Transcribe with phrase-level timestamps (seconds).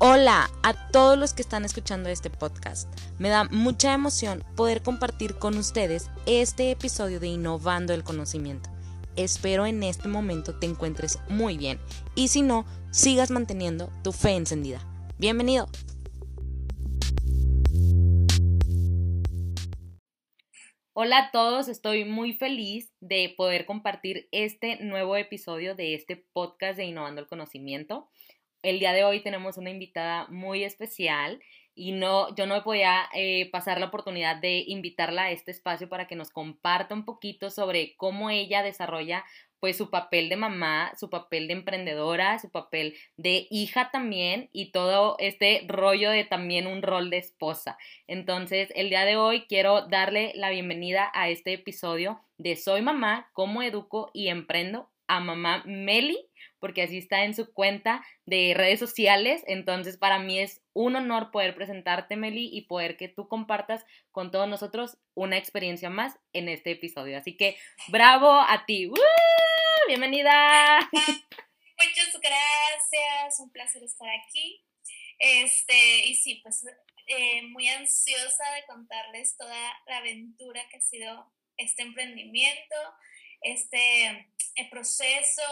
[0.00, 2.88] Hola a todos los que están escuchando este podcast.
[3.20, 8.70] Me da mucha emoción poder compartir con ustedes este episodio de Innovando el Conocimiento.
[9.14, 11.78] Espero en este momento te encuentres muy bien
[12.16, 14.80] y si no, sigas manteniendo tu fe encendida.
[15.16, 15.68] Bienvenido.
[20.92, 26.76] Hola a todos, estoy muy feliz de poder compartir este nuevo episodio de este podcast
[26.78, 28.08] de Innovando el Conocimiento
[28.64, 31.40] el día de hoy tenemos una invitada muy especial
[31.74, 36.06] y no, yo no podía eh, pasar la oportunidad de invitarla a este espacio para
[36.06, 39.24] que nos comparta un poquito sobre cómo ella desarrolla
[39.60, 44.72] pues su papel de mamá, su papel de emprendedora, su papel de hija también y
[44.72, 47.78] todo este rollo de también un rol de esposa.
[48.06, 53.30] Entonces, el día de hoy quiero darle la bienvenida a este episodio de Soy mamá,
[53.32, 56.18] cómo educo y emprendo a mamá Meli
[56.64, 59.44] porque así está en su cuenta de redes sociales.
[59.46, 64.30] Entonces, para mí es un honor poder presentarte, Meli, y poder que tú compartas con
[64.30, 67.18] todos nosotros una experiencia más en este episodio.
[67.18, 68.90] Así que, bravo a ti.
[69.88, 70.78] ¡Bienvenida!
[70.92, 74.64] Muchas gracias, un placer estar aquí.
[75.18, 76.64] Este, y sí, pues
[77.08, 82.74] eh, muy ansiosa de contarles toda la aventura que ha sido este emprendimiento,
[83.44, 85.42] este el proceso,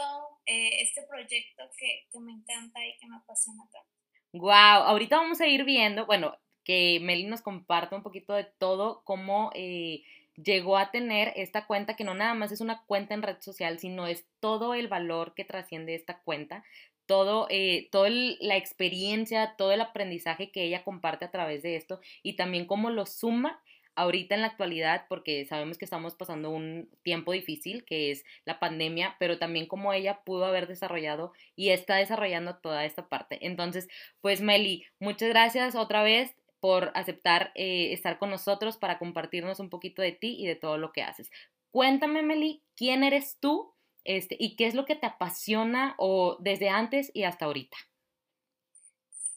[0.47, 3.89] eh, este proyecto que, me encanta y que me apasiona tanto.
[4.33, 9.03] Wow, ahorita vamos a ir viendo, bueno, que Meli nos comparta un poquito de todo,
[9.05, 10.05] cómo eh,
[10.37, 13.79] llegó a tener esta cuenta, que no nada más es una cuenta en red social,
[13.79, 16.65] sino es todo el valor que trasciende esta cuenta,
[17.07, 22.01] todo, eh, toda la experiencia, todo el aprendizaje que ella comparte a través de esto
[22.23, 23.61] y también cómo lo suma
[23.95, 28.59] ahorita en la actualidad, porque sabemos que estamos pasando un tiempo difícil, que es la
[28.59, 33.39] pandemia, pero también como ella pudo haber desarrollado y está desarrollando toda esta parte.
[33.47, 33.89] Entonces,
[34.21, 39.69] pues Meli, muchas gracias otra vez por aceptar eh, estar con nosotros para compartirnos un
[39.69, 41.31] poquito de ti y de todo lo que haces.
[41.71, 43.75] Cuéntame, Meli, ¿quién eres tú
[44.05, 47.77] este, y qué es lo que te apasiona o desde antes y hasta ahorita?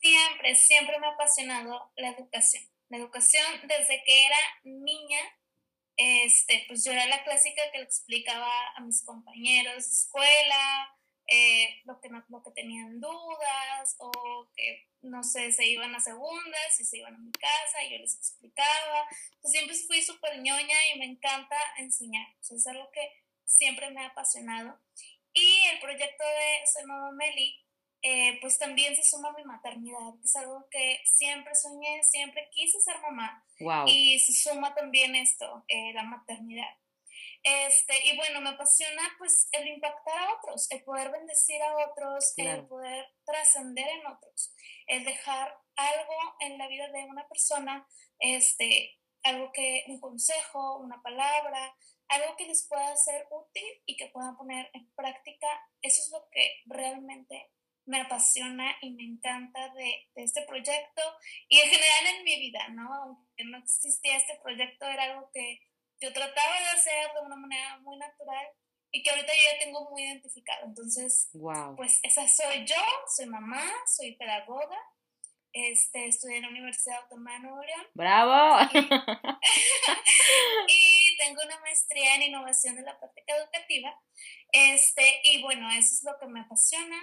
[0.02, 5.20] Siempre, siempre me ha apasionado la educación la educación desde que era niña,
[5.98, 10.96] este, pues yo era la clásica que le explicaba a mis compañeros de escuela,
[11.28, 16.80] eh, lo, que lo que tenían dudas o que, no sé, se iban a segundas
[16.80, 19.08] y se iban a mi casa y yo les explicaba.
[19.42, 22.28] Pues siempre fui súper ñoña y me encanta enseñar.
[22.40, 24.80] es algo que siempre me ha apasionado.
[25.34, 27.65] Y el proyecto de Soy Mamá Meli
[28.08, 32.80] eh, pues también se suma mi maternidad, que es algo que siempre soñé, siempre quise
[32.80, 33.44] ser mamá.
[33.88, 36.70] Y se suma también esto, eh, la maternidad.
[37.42, 42.34] Este, y bueno, me apasiona pues el impactar a otros, el poder bendecir a otros,
[42.38, 44.54] el poder trascender en otros,
[44.86, 47.88] el dejar algo en la vida de una persona,
[48.20, 51.76] este, algo que, un consejo, una palabra,
[52.10, 55.48] algo que les pueda ser útil y que puedan poner en práctica,
[55.82, 57.50] eso es lo que realmente
[57.86, 61.02] me apasiona y me encanta de, este proyecto
[61.48, 62.94] y en general en mi vida, ¿no?
[62.94, 65.60] Aunque no existía este proyecto, era algo que
[66.02, 68.48] yo trataba de hacer de una manera muy natural
[68.92, 70.66] y que ahorita yo ya tengo muy identificado.
[70.66, 71.30] Entonces,
[71.76, 72.82] pues esa soy yo,
[73.16, 74.78] soy mamá, soy pedagoga,
[75.56, 77.88] este, estudié en la Universidad Autónoma de Nuevo León.
[77.94, 78.70] ¡Bravo!
[80.68, 83.98] Y, tengo una maestría en innovación de la práctica educativa.
[84.52, 86.98] Este, y bueno, eso es lo que me apasiona.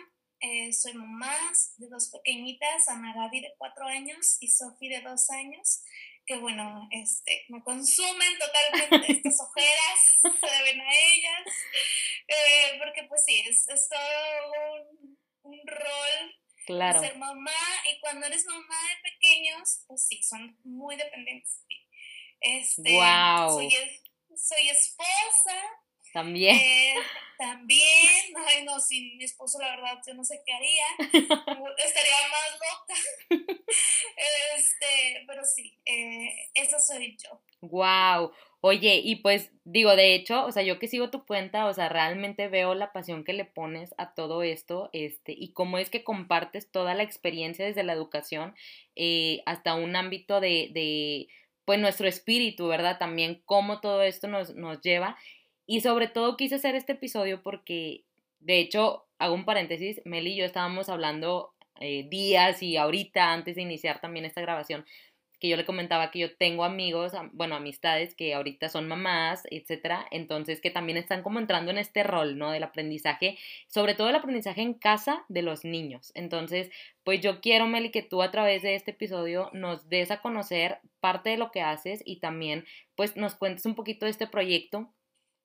[0.44, 1.32] Eh, soy mamá
[1.76, 5.84] de dos pequeñitas, Ana Gaby de cuatro años y Sofi de dos años,
[6.26, 11.56] que bueno, este, me consumen totalmente estas ojeras, se deben a ellas,
[12.26, 15.14] eh, porque pues sí, es, todo
[15.44, 16.34] un, rol
[16.66, 16.98] claro.
[16.98, 17.52] ser mamá
[17.88, 21.60] y cuando eres mamá de pequeños, pues sí, son muy dependientes
[22.40, 23.48] Este, wow.
[23.48, 23.70] soy,
[24.34, 25.56] soy esposa,
[26.12, 26.56] también.
[26.56, 26.94] Eh,
[27.42, 32.52] también, ay no, sin mi esposo la verdad yo no sé qué haría, estaría más
[32.60, 32.94] loca.
[34.56, 37.40] este, pero sí, eh, esa soy yo.
[37.62, 38.30] Wow.
[38.60, 41.88] Oye, y pues digo, de hecho, o sea, yo que sigo tu cuenta, o sea,
[41.88, 46.04] realmente veo la pasión que le pones a todo esto, este, y cómo es que
[46.04, 48.54] compartes toda la experiencia desde la educación
[48.94, 51.26] eh, hasta un ámbito de, de,
[51.64, 52.98] pues, nuestro espíritu, ¿verdad?
[52.98, 55.16] También cómo todo esto nos, nos lleva.
[55.66, 58.04] Y sobre todo quise hacer este episodio porque,
[58.40, 63.56] de hecho, hago un paréntesis, Meli y yo estábamos hablando eh, días y ahorita, antes
[63.56, 64.84] de iniciar también esta grabación,
[65.42, 70.06] que yo le comentaba que yo tengo amigos, bueno, amistades que ahorita son mamás, etcétera,
[70.12, 72.52] entonces que también están como entrando en este rol, ¿no?
[72.52, 73.36] Del aprendizaje,
[73.66, 76.12] sobre todo el aprendizaje en casa de los niños.
[76.14, 76.70] Entonces,
[77.02, 80.78] pues yo quiero, Meli, que tú a través de este episodio nos des a conocer
[81.00, 82.64] parte de lo que haces y también,
[82.94, 84.92] pues, nos cuentes un poquito de este proyecto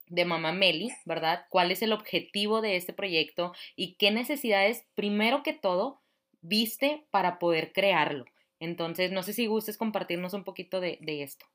[0.07, 1.45] de Mamá Meli, ¿verdad?
[1.49, 6.01] ¿Cuál es el objetivo de este proyecto y qué necesidades, primero que todo,
[6.41, 8.25] viste para poder crearlo?
[8.59, 11.45] Entonces, no sé si gustes compartirnos un poquito de, esto.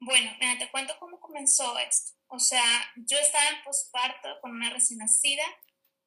[0.00, 2.12] Bueno, mira, te cuento cómo comenzó esto.
[2.28, 2.64] O sea,
[2.96, 5.44] yo estaba en posparto con una recién nacida,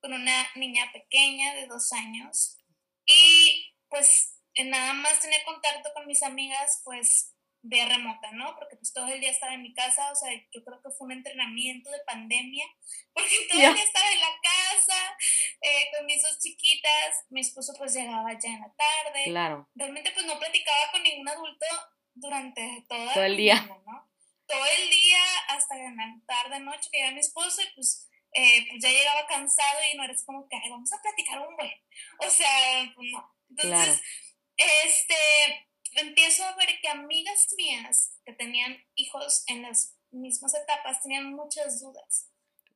[0.01, 2.57] con una niña pequeña de dos años
[3.06, 8.56] y pues nada más tenía contacto con mis amigas pues de remota, ¿no?
[8.56, 11.06] Porque pues todo el día estaba en mi casa, o sea, yo creo que fue
[11.06, 12.65] un entrenamiento de pandemia,
[13.13, 15.17] porque todo el día estaba en la casa,
[15.61, 19.23] eh, con mis dos chiquitas, mi esposo pues llegaba ya en la tarde.
[19.25, 19.69] Claro.
[19.75, 21.65] Realmente pues no platicaba con ningún adulto
[22.13, 23.62] durante toda todo el día.
[23.85, 24.09] ¿no?
[24.47, 25.19] Todo el día
[25.50, 29.27] hasta en la tarde, noche, que llegaba mi esposo y pues, eh, pues ya llegaba
[29.27, 31.71] cansado y no eres como que, vamos a platicar un buen.
[32.19, 33.35] O sea, pues no.
[33.50, 34.01] Entonces,
[34.57, 41.33] este empiezo a ver que amigas mías que tenían hijos en las mismas etapas tenían
[41.33, 42.30] muchas dudas.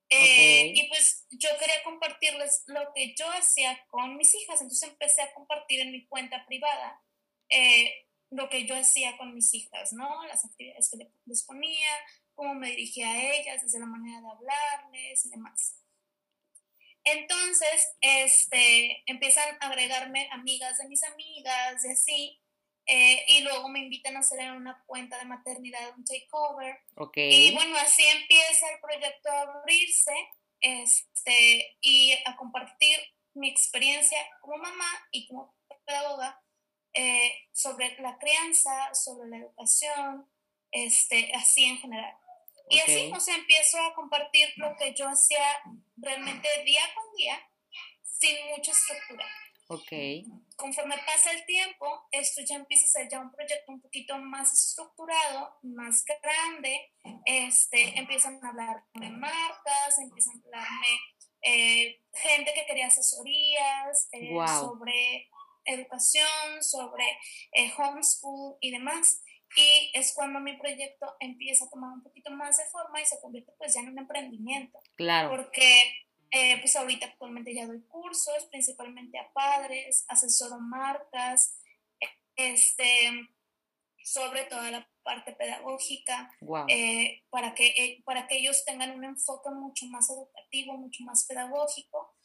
[0.09, 5.23] Eh, y pues yo quería compartirles lo que yo hacía con mis hijas, entonces empecé
[5.23, 7.01] a compartir en mi cuenta privada
[7.49, 10.25] eh, lo que yo hacía con mis hijas, ¿no?
[10.25, 11.87] Las actividades que les ponía,
[12.35, 15.79] cómo me dirigía a ellas, desde la manera de hablarles y demás.
[17.05, 22.42] Entonces, este, empiezan a agregarme amigas de mis amigas y así,
[22.85, 26.79] eh, y luego me invitan a hacer en una cuenta de maternidad un takeover.
[26.95, 27.47] Okay.
[27.47, 30.13] Y bueno, así empieza el proyecto a abrirse
[30.59, 32.97] este, y a compartir
[33.33, 36.41] mi experiencia como mamá y como pedagoga
[36.93, 40.29] eh, sobre la crianza, sobre la educación,
[40.71, 42.15] este, así en general.
[42.69, 45.43] Y así, sea, empiezo a compartir lo que yo hacía
[45.97, 47.39] realmente día con día,
[48.03, 49.25] sin mucha estructura.
[49.73, 49.91] Ok.
[50.55, 54.53] Conforme pasa el tiempo, esto ya empieza a ser ya un proyecto un poquito más
[54.53, 56.91] estructurado, más grande.
[57.25, 60.87] Este, empiezan a hablarme marcas, empiezan a hablarme
[61.41, 65.29] eh, gente que quería asesorías eh, sobre
[65.65, 67.05] educación, sobre
[67.51, 69.23] eh, homeschool y demás.
[69.55, 73.19] Y es cuando mi proyecto empieza a tomar un poquito más de forma y se
[73.19, 74.79] convierte pues ya en un emprendimiento.
[74.95, 75.29] Claro.
[75.29, 76.02] Porque
[76.35, 81.59] eh, pues ahorita actualmente ya doy cursos, principalmente a padres, asesoro marcas,
[82.35, 83.29] este,
[84.03, 86.35] sobre toda la parte pedagógica,
[86.67, 91.23] eh, para, que, eh, para que ellos tengan un enfoque mucho más educativo, mucho más
[91.25, 92.15] pedagógico.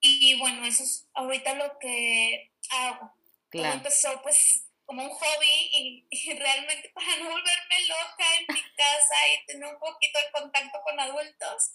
[0.00, 3.12] Y bueno, eso es ahorita lo que hago.
[3.52, 8.60] Todo empezó pues como un hobby y, y, realmente para no volverme loca en mi
[8.76, 11.72] casa y tener un poquito de contacto con adultos,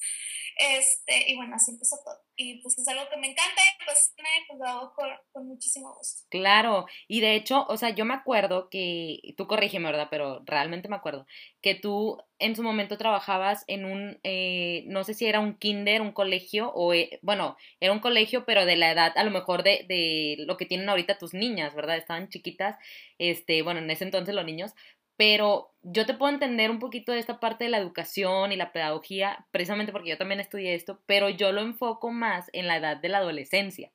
[0.57, 2.19] este, y bueno, así empezó todo.
[2.35, 4.13] Y pues es algo que me encanta y pues,
[4.57, 6.23] lo hago con, con, muchísimo gusto.
[6.29, 10.07] Claro, y de hecho, o sea, yo me acuerdo que, tú corrígeme, ¿verdad?
[10.09, 11.25] Pero realmente me acuerdo
[11.61, 16.01] que tú en su momento trabajabas en un, eh, no sé si era un kinder,
[16.01, 19.63] un colegio, o eh, bueno, era un colegio, pero de la edad a lo mejor
[19.63, 21.97] de, de lo que tienen ahorita tus niñas, ¿verdad?
[21.97, 22.77] Estaban chiquitas,
[23.19, 24.73] este, bueno, en ese entonces los niños,
[25.17, 28.71] pero yo te puedo entender un poquito de esta parte de la educación y la
[28.71, 32.97] pedagogía, precisamente porque yo también estudié esto, pero yo lo enfoco más en la edad
[32.97, 33.91] de la adolescencia.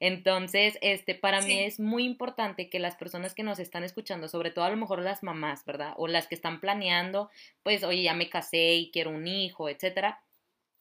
[0.00, 4.50] Entonces, este, para mí es muy importante que las personas que nos están escuchando, sobre
[4.50, 5.94] todo a lo mejor las mamás, ¿verdad?
[5.96, 7.30] O las que están planeando,
[7.62, 10.20] pues, oye, ya me casé y quiero un hijo, etcétera,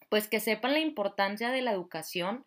[0.09, 2.45] pues que sepan la importancia de la educación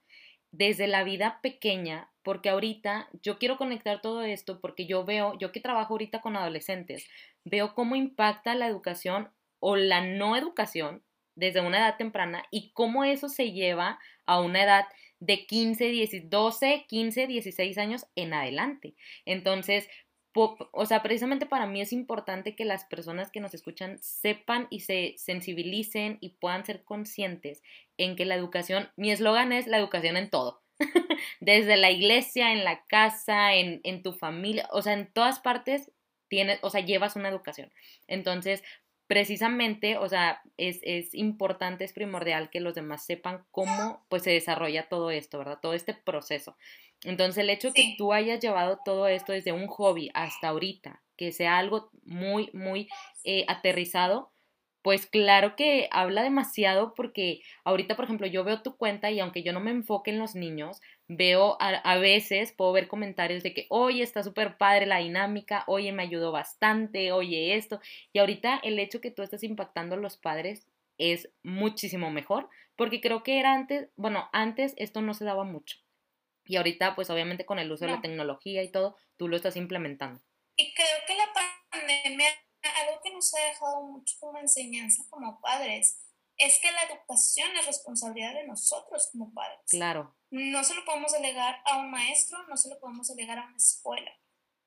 [0.52, 5.52] desde la vida pequeña, porque ahorita yo quiero conectar todo esto porque yo veo, yo
[5.52, 7.06] que trabajo ahorita con adolescentes,
[7.44, 9.30] veo cómo impacta la educación
[9.60, 11.04] o la no educación
[11.36, 14.86] desde una edad temprana y cómo eso se lleva a una edad
[15.20, 18.96] de 15, 12, 15, 16 años en adelante.
[19.24, 19.88] Entonces,
[20.34, 24.80] o sea, precisamente para mí es importante que las personas que nos escuchan sepan y
[24.80, 27.62] se sensibilicen y puedan ser conscientes
[27.98, 30.65] en que la educación, mi eslogan es la educación en todo.
[31.40, 35.90] Desde la iglesia, en la casa, en, en tu familia, o sea, en todas partes
[36.28, 37.72] tienes, o sea, llevas una educación.
[38.06, 38.62] Entonces,
[39.06, 44.30] precisamente, o sea, es, es, importante, es primordial que los demás sepan cómo pues se
[44.30, 45.58] desarrolla todo esto, ¿verdad?
[45.60, 46.56] Todo este proceso.
[47.04, 51.32] Entonces, el hecho que tú hayas llevado todo esto desde un hobby hasta ahorita, que
[51.32, 52.88] sea algo muy, muy
[53.24, 54.32] eh, aterrizado,
[54.86, 59.42] Pues claro que habla demasiado porque ahorita, por ejemplo, yo veo tu cuenta y aunque
[59.42, 63.66] yo no me enfoque en los niños, veo a, veces, puedo ver comentarios de que,
[63.68, 67.80] oye, está súper padre la dinámica, oye, me ayudó bastante, oye, esto.
[68.12, 73.00] Y ahorita el hecho que tú estás impactando a los padres es muchísimo mejor porque
[73.00, 75.78] creo que era antes, bueno, antes esto no se daba mucho.
[76.44, 79.56] Y ahorita, pues obviamente con el uso de la tecnología y todo, tú lo estás
[79.56, 80.20] implementando.
[80.56, 81.32] Y creo que la
[81.72, 82.28] pandemia
[82.68, 85.98] algo que nos ha dejado mucho como enseñanza como padres
[86.38, 89.60] es que la educación es responsabilidad de nosotros como padres.
[89.68, 90.14] Claro.
[90.30, 93.56] No se lo podemos delegar a un maestro, no se lo podemos delegar a una
[93.56, 94.12] escuela.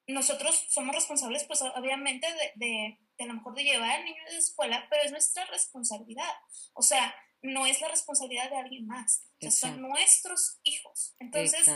[0.07, 4.23] Nosotros somos responsables, pues obviamente, de, de, de a lo mejor de llevar al niño
[4.27, 6.33] a la escuela, pero es nuestra responsabilidad.
[6.73, 9.21] O sea, no es la responsabilidad de alguien más.
[9.35, 11.15] O sea, son nuestros hijos.
[11.19, 11.67] Entonces,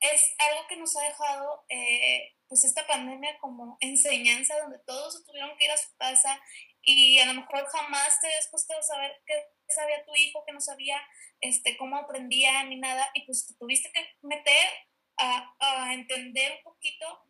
[0.00, 5.56] es algo que nos ha dejado eh, pues esta pandemia como enseñanza donde todos tuvieron
[5.56, 6.38] que ir a su casa
[6.82, 10.52] y a lo mejor jamás te habías puesto a saber qué sabía tu hijo, que
[10.52, 11.00] no sabía
[11.40, 14.68] este, cómo aprendía ni nada y pues te tuviste que meter
[15.16, 17.24] a, a entender un poquito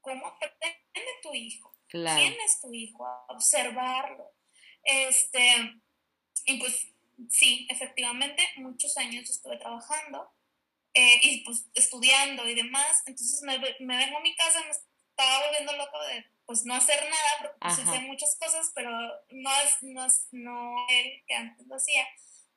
[0.00, 4.32] cómo aprende tu hijo, quién es tu hijo, a observarlo.
[4.82, 5.80] Este,
[6.46, 6.88] y pues
[7.28, 10.28] sí, efectivamente, muchos años estuve trabajando
[10.94, 15.46] eh, y pues estudiando y demás, entonces me, me, vengo a mi casa, me estaba
[15.46, 18.90] volviendo loco de pues no hacer nada, porque pues hice muchas cosas, pero
[19.30, 22.04] no es, no es no él que antes lo hacía.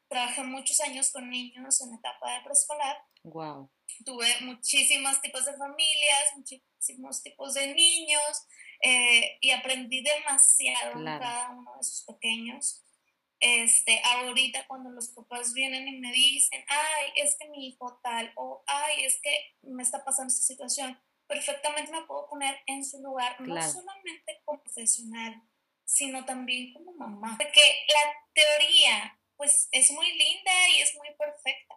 [0.08, 2.98] Trabajé muchos años con niños en etapa de preescolar.
[3.24, 3.70] Wow.
[4.04, 8.48] Tuve muchísimos tipos de familias, muchísimos tipos de niños
[8.82, 12.84] eh, y aprendí demasiado en cada uno de esos pequeños
[13.46, 18.32] este, ahorita cuando los papás vienen y me dicen, ay, es que mi hijo tal,
[18.38, 20.98] o ay, es que me está pasando esta situación,
[21.28, 25.44] perfectamente me puedo poner en su lugar, no solamente como profesional,
[25.84, 27.36] sino también como mamá.
[27.38, 31.76] Porque la teoría, pues, es muy linda y es muy perfecta,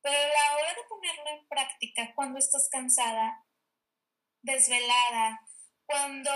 [0.00, 3.44] pero a la hora de ponerlo en práctica, cuando estás cansada,
[4.40, 5.46] desvelada,
[5.84, 6.32] cuando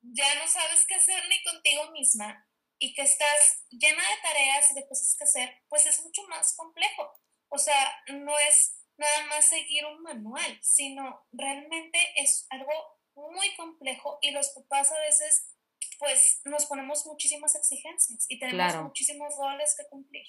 [0.00, 2.45] ya no sabes qué hacer ni contigo misma,
[2.78, 6.54] y que estás llena de tareas y de cosas que hacer, pues es mucho más
[6.56, 7.18] complejo.
[7.48, 12.72] O sea, no es nada más seguir un manual, sino realmente es algo
[13.14, 15.50] muy complejo y los papás a veces
[15.98, 20.26] pues nos ponemos muchísimas exigencias y tenemos muchísimos roles que cumplir.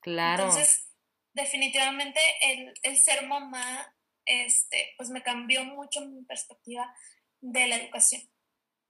[0.00, 0.44] Claro.
[0.44, 0.88] Entonces,
[1.32, 6.94] definitivamente el, el ser mamá, este, pues me cambió mucho mi perspectiva
[7.40, 8.22] de la educación.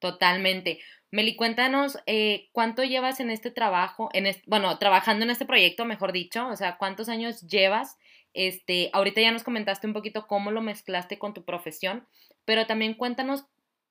[0.00, 0.80] Totalmente.
[1.12, 6.12] Meli, cuéntanos eh, cuánto llevas en este trabajo, en bueno, trabajando en este proyecto, mejor
[6.12, 7.98] dicho, o sea, cuántos años llevas.
[8.32, 12.06] Este, ahorita ya nos comentaste un poquito cómo lo mezclaste con tu profesión,
[12.44, 13.44] pero también cuéntanos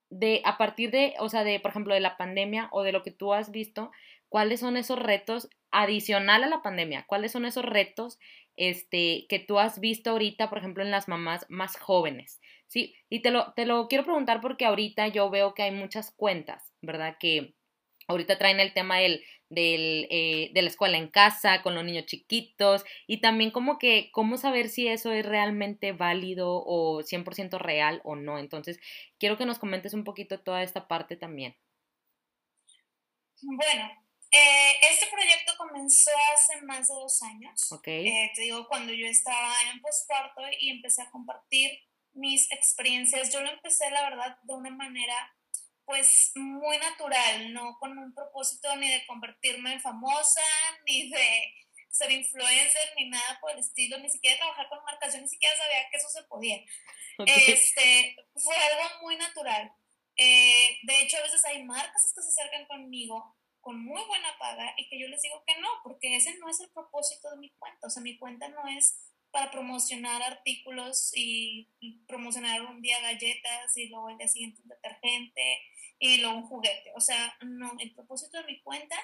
[0.09, 3.03] de a partir de, o sea, de por ejemplo de la pandemia o de lo
[3.03, 3.91] que tú has visto,
[4.27, 8.19] cuáles son esos retos adicional a la pandemia, cuáles son esos retos
[8.55, 12.41] este que tú has visto ahorita, por ejemplo, en las mamás más jóvenes.
[12.67, 16.11] Sí, y te lo, te lo quiero preguntar porque ahorita yo veo que hay muchas
[16.11, 17.17] cuentas, ¿verdad?
[17.19, 17.55] Que
[18.07, 22.05] ahorita traen el tema del, del, eh, de la escuela en casa con los niños
[22.05, 28.01] chiquitos y también como que cómo saber si eso es realmente válido o 100% real
[28.03, 28.39] o no.
[28.39, 28.79] Entonces,
[29.17, 31.55] quiero que nos comentes un poquito toda esta parte también.
[33.41, 33.89] Bueno,
[34.31, 37.71] eh, este proyecto comenzó hace más de dos años.
[37.71, 38.07] Okay.
[38.07, 41.71] Eh, te digo, cuando yo estaba en postparto y empecé a compartir
[42.13, 43.31] mis experiencias.
[43.33, 45.15] Yo lo empecé, la verdad, de una manera
[45.89, 50.43] pues muy natural, no con un propósito ni de convertirme en famosa,
[50.85, 51.53] ni de
[51.89, 55.57] ser influencer, ni nada por el estilo, ni siquiera trabajar con marcas, yo ni siquiera
[55.57, 56.63] sabía que eso se podía.
[57.25, 59.73] Este, fue algo muy natural.
[60.15, 64.75] Eh, de hecho, a veces hay marcas que se acercan conmigo con muy buena paga
[64.77, 67.49] y que yo les digo que no, porque ese no es el propósito de mi
[67.57, 67.87] cuenta.
[67.87, 68.99] O sea, mi cuenta no es
[69.31, 71.67] para promocionar artículos y
[72.07, 75.59] promocionar un día galletas y luego el día siguiente un detergente
[75.99, 76.91] y luego un juguete.
[76.95, 78.95] O sea, no, el propósito de mi cuenta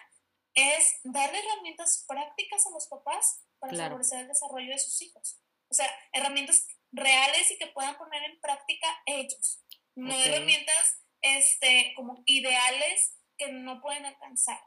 [0.54, 5.40] es darle herramientas prácticas a los papás para favorecer el desarrollo de sus hijos.
[5.70, 9.62] O sea, herramientas reales y que puedan poner en práctica ellos.
[9.96, 14.60] No herramientas este, como ideales que no pueden alcanzar.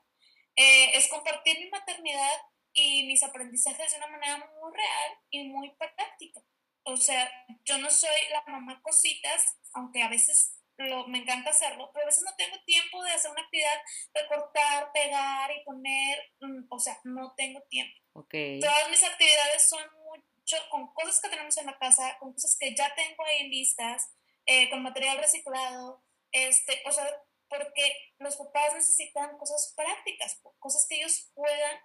[0.57, 2.37] Eh, es compartir mi maternidad
[2.73, 6.43] y mis aprendizajes de una manera muy real y muy práctica.
[6.83, 7.31] O sea,
[7.65, 12.07] yo no soy la mamá cositas, aunque a veces lo, me encanta hacerlo, pero a
[12.07, 13.81] veces no tengo tiempo de hacer una actividad
[14.15, 17.99] de cortar, pegar y poner, mm, o sea, no tengo tiempo.
[18.13, 18.61] Okay.
[18.61, 22.75] Todas mis actividades son mucho con cosas que tenemos en la casa, con cosas que
[22.75, 24.09] ya tengo ahí listas,
[24.47, 27.05] eh, con material reciclado, este, o sea,
[27.49, 31.79] porque los papás necesitan cosas prácticas, cosas que ellos puedan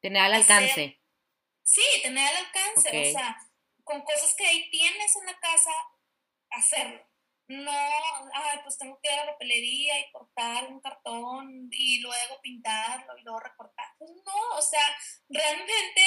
[0.00, 1.00] tener al alcance.
[1.64, 3.36] Sí, tener al alcance, o sea,
[3.84, 5.70] con cosas que ahí tienes en la casa,
[6.50, 7.11] hacerlo.
[7.48, 12.40] No, ay, pues tengo que ir a la papelería y cortar un cartón y luego
[12.40, 13.86] pintarlo y luego recortar.
[13.98, 14.96] Pues no, o sea,
[15.28, 16.02] realmente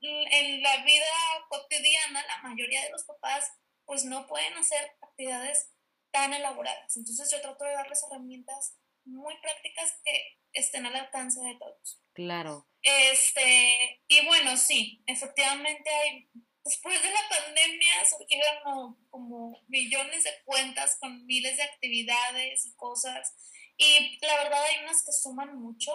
[0.00, 1.06] en la vida
[1.48, 3.50] cotidiana la mayoría de los papás
[3.84, 5.72] pues no pueden hacer actividades
[6.10, 6.96] tan elaboradas.
[6.96, 12.02] Entonces yo trato de darles herramientas muy prácticas que estén al alcance de todos.
[12.12, 12.68] Claro.
[12.82, 16.28] Este, y bueno, sí, efectivamente hay,
[16.64, 23.34] después de la pandemia surgieron como, millones de cuentas con miles de actividades y cosas.
[23.76, 25.92] Y la verdad hay unas que suman mucho.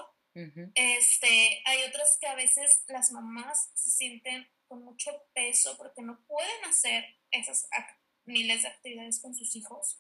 [0.75, 6.25] este, hay otras que a veces las mamás se sienten con mucho peso porque no
[6.25, 7.67] pueden hacer esas
[8.25, 10.00] miles de actividades con sus hijos.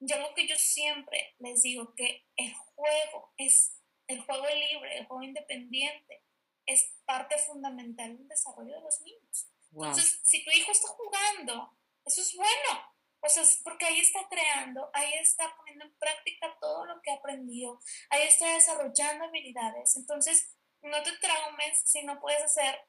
[0.00, 5.06] Yo lo que yo siempre les digo que el juego es el juego libre, el
[5.06, 6.24] juego independiente,
[6.66, 9.48] es parte fundamental del desarrollo de los niños.
[9.72, 12.94] Entonces, si tu hijo está jugando, eso es bueno.
[13.20, 17.16] O sea, porque ahí está creando, ahí está poniendo en práctica todo lo que ha
[17.16, 19.96] aprendido, ahí está desarrollando habilidades.
[19.96, 22.80] Entonces, no te traumes si no puedes hacer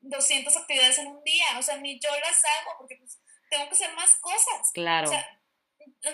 [0.00, 1.58] 200 actividades en un día.
[1.58, 4.70] O sea, ni yo las hago porque pues, tengo que hacer más cosas.
[4.72, 5.08] Claro.
[5.08, 5.40] O sea,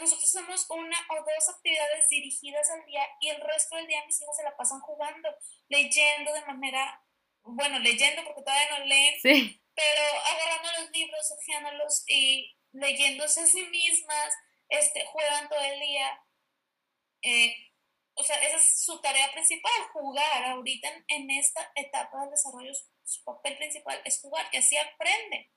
[0.01, 4.21] nosotros hacemos una o dos actividades dirigidas al día y el resto del día mis
[4.21, 5.29] hijos se la pasan jugando,
[5.69, 7.05] leyendo de manera,
[7.47, 9.63] bueno, leyendo porque todavía no leen, sí.
[9.75, 14.35] pero agarrando los libros, hojeándolos y leyéndose a sí mismas,
[14.69, 16.21] este, juegan todo el día.
[17.23, 17.55] Eh,
[18.15, 20.45] o sea, esa es su tarea principal, jugar.
[20.45, 22.73] Ahorita en, esta etapa del desarrollo,
[23.05, 25.51] su, papel principal es jugar, y así aprende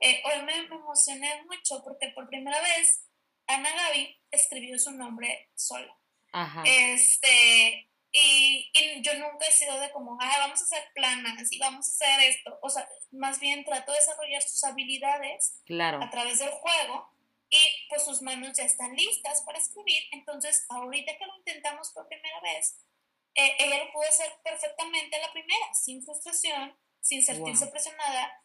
[0.00, 3.06] eh, hoy me emocioné mucho porque por primera vez
[3.46, 5.96] Ana Gaby escribió su nombre sola.
[6.64, 8.70] Este, y,
[9.02, 12.20] yo nunca he sido de como, ah, vamos a hacer planas y vamos a hacer
[12.28, 12.56] esto.
[12.62, 16.00] O sea, más bien trato de desarrollar sus habilidades claro.
[16.00, 17.12] a través del juego
[17.50, 20.04] y pues sus manos ya están listas para escribir.
[20.12, 22.78] Entonces, ahorita que lo intentamos por primera vez,
[23.34, 28.44] eh, ella lo pudo hacer perfectamente la primera, sin frustración, sin sentirse presionada,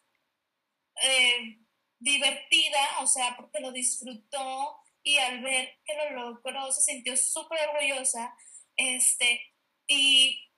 [1.00, 1.60] eh,
[2.00, 7.68] divertida, o sea, porque lo disfrutó, y al ver que lo logró se sintió súper
[7.68, 8.34] orgullosa
[8.76, 9.49] este,
[9.90, 10.48] y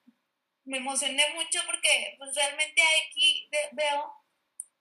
[0.65, 4.13] me emocioné mucho porque pues realmente aquí veo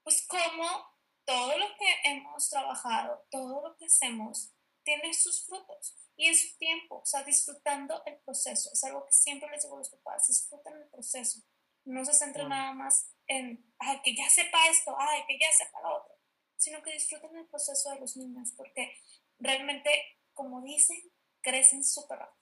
[0.04, 0.86] pues cómo
[1.24, 4.52] todo lo que hemos trabajado, todo lo que hacemos
[4.84, 8.70] tiene sus frutos y en su tiempo, o sea, disfrutando el proceso.
[8.74, 11.40] Es algo que siempre les digo a los papás, disfruten el proceso.
[11.86, 15.82] No se centren nada más en, ay, que ya sepa esto, ay, que ya sepa
[15.82, 16.14] lo otro,
[16.58, 19.00] sino que disfruten el proceso de los niños, porque
[19.40, 21.02] realmente, como dicen,
[21.42, 22.41] crecen súper rápido.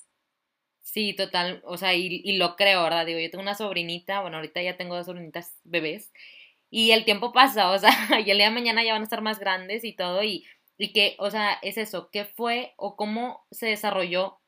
[0.82, 3.06] Sí, total, o sea, y, y, lo creo, ¿verdad?
[3.06, 6.12] Digo, yo tengo una sobrinita, bueno, ahorita ya tengo dos sobrinitas bebés,
[6.72, 7.90] y el tiempo pasa, o sea,
[8.26, 10.46] y el día de mañana ya van a estar más grandes y todo, y,
[10.78, 14.40] y que, o sea, es eso, ¿qué fue o cómo se desarrolló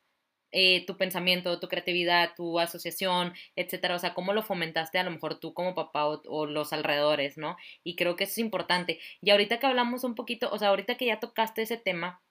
[0.52, 3.96] eh, tu pensamiento, tu creatividad, tu asociación, etcétera?
[3.96, 7.38] O sea, ¿cómo lo fomentaste a lo mejor tú como papá o, o, los alrededores,
[7.38, 7.58] ¿no?
[7.84, 9.00] Y creo que eso es importante.
[9.22, 12.22] Y ahorita que hablamos un poquito, o sea, ahorita que ya tocaste ese tema,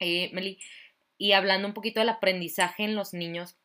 [0.00, 0.58] eh, Meli,
[1.18, 3.56] y hablando un poquito del aprendizaje en los niños,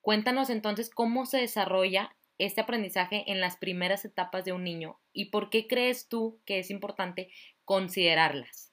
[0.00, 5.26] cuéntanos entonces cómo se desarrolla este aprendizaje en las primeras etapas de un niño y
[5.26, 7.30] por qué crees tú que es importante
[7.64, 8.72] considerarlas.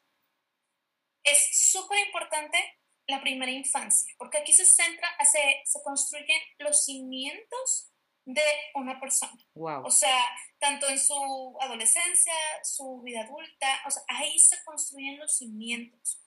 [1.24, 2.58] Es súper importante
[3.08, 7.92] la primera infancia, porque aquí se centra, se, se construyen los cimientos
[8.26, 8.42] de
[8.76, 9.38] una persona.
[9.54, 9.86] Wow.
[9.86, 10.20] O sea,
[10.60, 16.22] tanto en su adolescencia, su vida adulta, o sea, ahí se construyen los cimientos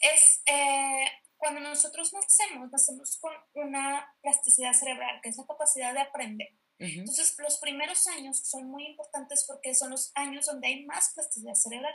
[0.00, 1.04] es eh,
[1.40, 6.50] cuando nosotros nacemos, nacemos con una plasticidad cerebral, que es la capacidad de aprender.
[6.78, 11.54] Entonces, los primeros años son muy importantes porque son los años donde hay más plasticidad
[11.54, 11.94] cerebral.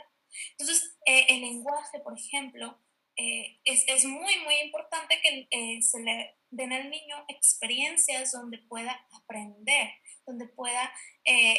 [0.58, 2.80] Entonces, eh, el lenguaje, por ejemplo,
[3.16, 9.06] eh, es, es, muy, muy importante que se le den al niño experiencias donde pueda
[9.12, 9.90] aprender,
[10.26, 10.92] donde pueda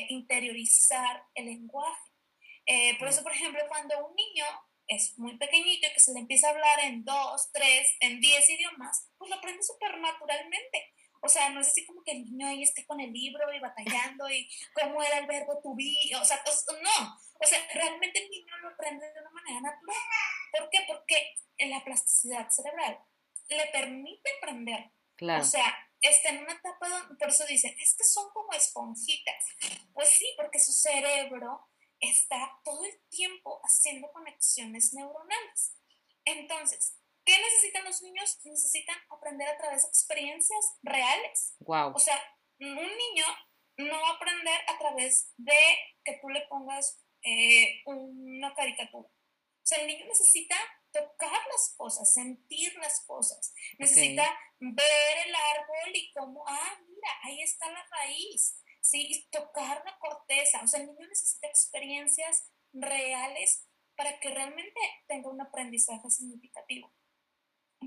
[0.10, 2.12] interiorizar el lenguaje.
[3.00, 4.46] por eso, por ejemplo, cuando un niño
[4.88, 8.50] es muy pequeñito y que se le empieza a hablar en dos, tres, en diez
[8.50, 10.94] idiomas, pues lo aprende súper naturalmente.
[11.22, 13.60] O sea, no es así como que el niño ahí esté con el libro y
[13.60, 16.42] batallando y cómo era el verbo to be, o sea,
[16.82, 17.18] no.
[17.40, 19.98] O sea, realmente el niño lo aprende de una manera natural.
[20.58, 20.80] ¿Por qué?
[20.88, 23.00] Porque la plasticidad cerebral
[23.50, 24.92] le permite aprender.
[25.16, 25.42] Claro.
[25.42, 29.44] O sea, está en una etapa donde, por eso dicen, es que son como esponjitas.
[29.94, 31.68] Pues sí, porque su cerebro
[32.00, 35.76] está todo el tiempo haciendo conexiones neuronales.
[36.26, 38.40] Entonces, ¿qué necesitan los niños?
[38.44, 41.56] Necesitan aprender a través de experiencias reales.
[41.60, 41.94] Wow.
[41.96, 42.22] O sea,
[42.60, 43.26] un niño
[43.78, 45.60] no va a aprender a través de
[46.04, 49.08] que tú le pongas eh, una caricatura.
[49.08, 50.56] O sea, el niño necesita
[50.92, 54.24] tocar las cosas, sentir las cosas, necesita
[54.60, 59.28] ver el árbol y cómo, ah, mira, ahí está la raíz, ¿sí?
[59.32, 60.62] tocar la corteza.
[60.64, 66.94] O sea, el niño necesita experiencias reales para que realmente tenga un aprendizaje significativo.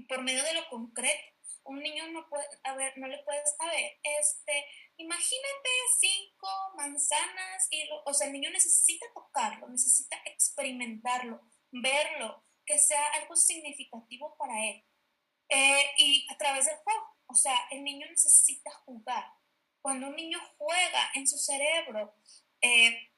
[0.08, 1.36] Por medio de lo concreto.
[1.62, 4.64] Un niño no puede, a ver, no le puedes, a ver, este,
[4.96, 5.68] imagínate
[6.00, 13.36] cinco manzanas y, o sea, el niño necesita tocarlo, necesita experimentarlo, verlo, que sea algo
[13.36, 14.84] significativo para él.
[15.50, 19.24] Eh, y a través del juego, o sea, el niño necesita jugar.
[19.82, 22.14] Cuando un niño juega en su cerebro,
[22.60, 23.10] eh,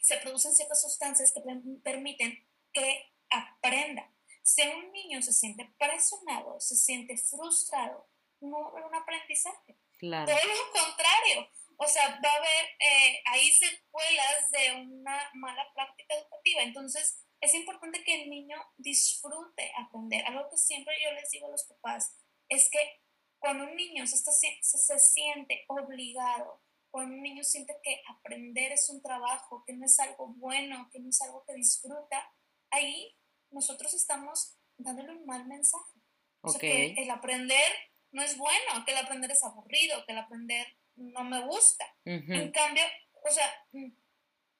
[0.00, 1.42] se producen ciertas sustancias que
[1.82, 4.10] permiten que aprenda.
[4.42, 8.08] Si un niño se siente presionado, se siente frustrado,
[8.40, 9.76] no va a haber un aprendizaje.
[9.98, 10.26] Claro.
[10.26, 11.50] Todo lo contrario.
[11.76, 16.62] O sea, va a haber eh, ahí secuelas de una mala práctica educativa.
[16.62, 20.24] Entonces, es importante que el niño disfrute aprender.
[20.26, 22.16] Algo que siempre yo les digo a los papás
[22.48, 23.00] es que
[23.38, 28.88] cuando un niño se, está, se, siente obligado, cuando un niño siente que aprender es
[28.90, 32.32] un trabajo, que no es algo bueno, que no es algo que disfruta,
[32.70, 33.16] ahí
[33.50, 35.98] nosotros estamos dándole un mal mensaje.
[36.40, 37.72] O sea, que el aprender
[38.12, 41.84] no es bueno, que el aprender es aburrido, que el aprender no me gusta.
[42.04, 42.84] En cambio,
[43.24, 43.90] o sea, mm,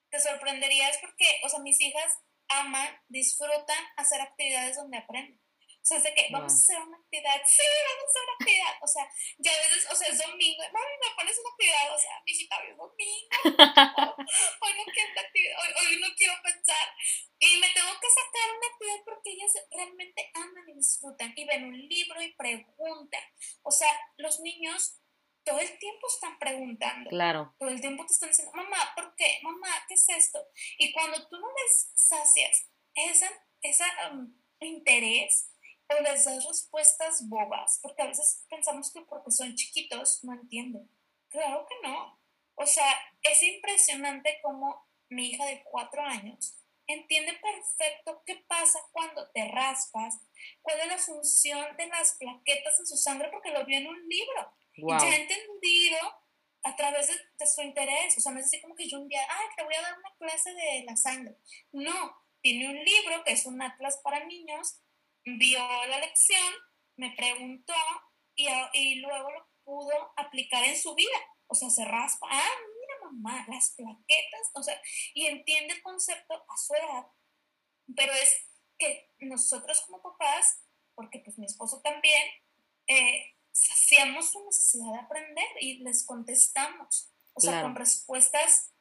[0.09, 2.17] te sorprenderías porque, o sea, mis hijas
[2.49, 5.38] aman, disfrutan hacer actividades donde aprenden.
[5.89, 8.37] O sea, es de que vamos a hacer una actividad, sí, vamos a hacer una
[8.37, 8.73] actividad.
[8.83, 11.97] O sea, ya a veces, o sea, es domingo, mami, me pones una actividad, o
[11.97, 13.37] sea, mi hijita, hoy es domingo,
[14.61, 16.87] hoy no quiero actividad, hoy, hoy, no quiero pensar.
[17.39, 21.63] Y me tengo que sacar una actividad porque ellas realmente aman y disfrutan y ven
[21.65, 23.23] un libro y preguntan.
[23.63, 25.01] O sea, los niños
[25.43, 27.09] todo el tiempo están preguntando.
[27.09, 27.55] Claro.
[27.57, 29.39] Todo el tiempo te están diciendo, mamá, ¿por qué?
[29.41, 30.37] Mamá, ¿qué es esto?
[30.77, 33.27] Y cuando tú no les sacias ese
[33.61, 35.49] esa, um, interés
[35.89, 40.89] o les das respuestas bobas, porque a veces pensamos que porque son chiquitos no entienden.
[41.29, 42.19] Claro que no.
[42.55, 42.85] O sea,
[43.21, 46.55] es impresionante cómo mi hija de cuatro años
[46.87, 50.19] entiende perfecto qué pasa cuando te raspas,
[50.61, 54.07] cuál es la función de las plaquetas en su sangre, porque lo vio en un
[54.07, 54.53] libro.
[54.75, 55.97] Ya ha entendido
[56.63, 58.17] a través de, su interés.
[58.17, 59.97] O sea, no es así como que yo un día, ay, te voy a dar
[59.97, 61.35] una clase de la sangre.
[61.71, 64.79] No, tiene un libro que es un atlas para niños,
[65.37, 66.53] vio la lección,
[66.95, 67.73] me preguntó
[68.35, 71.17] y, y luego lo pudo aplicar en su vida.
[71.47, 74.79] O sea, se raspa, ah, mira mamá, las plaquetas, o sea,
[75.13, 77.07] y entiende el concepto a su edad.
[77.95, 78.35] Pero es
[78.77, 80.61] que nosotros como papás,
[80.95, 82.23] porque pues mi esposo también,
[82.87, 88.71] eh, saciamos su necesidad de aprender y les contestamos, o sea, con respuestas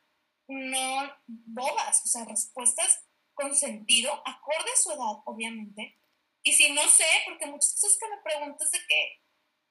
[0.47, 5.99] no bobas, o sea, respuestas con sentido, acorde a su edad, obviamente.
[6.42, 9.20] Y si no sé, porque muchas cosas que me preguntas de que,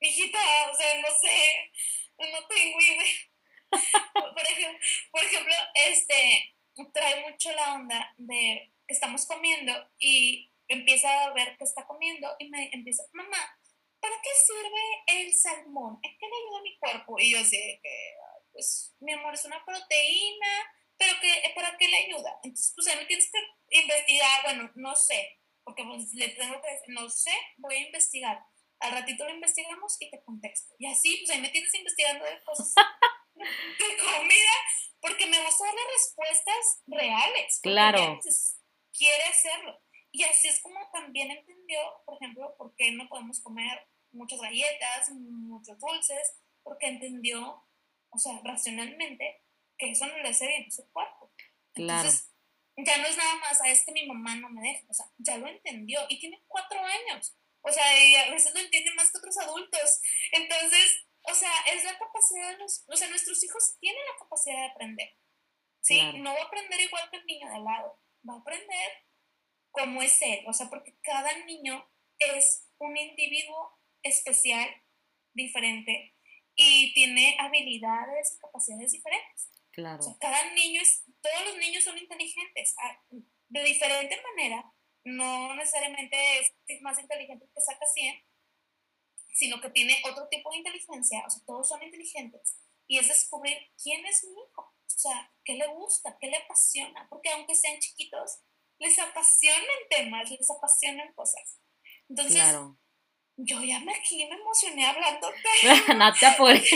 [0.02, 0.40] hijita,
[0.72, 1.72] o sea, no sé,
[2.18, 3.04] no tengo idea.
[4.14, 4.80] por, ejemplo,
[5.12, 6.56] por ejemplo, este,
[6.94, 12.36] trae mucho la onda de que estamos comiendo y empieza a ver que está comiendo
[12.40, 13.60] y me empieza, mamá,
[14.00, 16.00] ¿para qué sirve el salmón?
[16.04, 17.20] Es que le ayuda a mi cuerpo.
[17.20, 18.16] Y yo sé que,
[18.52, 22.40] pues, mi amor, es una proteína, pero que, ¿para qué le ayuda?
[22.44, 26.72] Entonces, pues, ahí me tienes que investigar, bueno, no sé, porque pues, le tengo que
[26.72, 28.42] decir, no sé, voy a investigar.
[28.80, 30.74] Al ratito lo investigamos y te contesto.
[30.80, 32.74] Y así, pues ahí me tienes investigando de cosas
[33.36, 34.52] de comida,
[35.02, 37.60] porque me gusta darle respuestas reales.
[37.62, 38.18] Claro.
[38.94, 39.78] Quiere hacerlo.
[40.14, 45.10] Y así es como también entendió, por ejemplo, por qué no podemos comer muchas galletas,
[45.10, 47.68] muchos dulces, porque entendió,
[48.10, 49.44] o sea, racionalmente,
[49.78, 51.30] que eso no le hace bien a su cuerpo.
[51.74, 52.08] Claro.
[52.08, 52.37] Entonces,
[52.78, 55.38] ya no es nada más, a este mi mamá no me deja, o sea, ya
[55.38, 57.36] lo entendió y tiene cuatro años.
[57.62, 60.02] O sea, y a veces lo entiende más que otros adultos.
[60.32, 64.58] Entonces, o sea, es la capacidad de los, o sea, nuestros hijos tienen la capacidad
[64.58, 65.18] de aprender.
[65.82, 68.92] Sí, no va a aprender igual que el niño de al lado, va a aprender
[69.72, 71.88] como es él, o sea, porque cada niño
[72.20, 74.70] es un individuo especial,
[75.34, 76.16] diferente,
[76.56, 79.50] y tiene habilidades y capacidades diferentes.
[79.72, 80.00] Claro.
[80.00, 83.02] O sea, cada niño es, todos los niños son inteligentes, ah,
[83.50, 86.18] de diferente manera, no necesariamente
[86.68, 88.24] es más inteligente que saca 100,
[89.34, 93.58] sino que tiene otro tipo de inteligencia, o sea, todos son inteligentes, y es descubrir
[93.82, 97.80] quién es mi hijo, o sea, qué le gusta, qué le apasiona, porque aunque sean
[97.80, 98.40] chiquitos,
[98.80, 101.60] les apasionan temas, les apasionan cosas.
[102.10, 102.42] Entonces,
[103.38, 105.32] yo ya me aquí me emocioné hablando.
[105.96, 106.70] no te apures.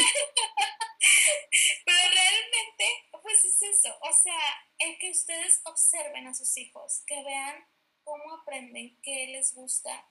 [1.86, 2.86] Pero realmente,
[3.32, 3.96] pues es eso.
[4.02, 4.40] O sea,
[4.80, 7.66] el que ustedes observen a sus hijos, que vean
[8.04, 10.06] cómo aprenden, qué les gusta,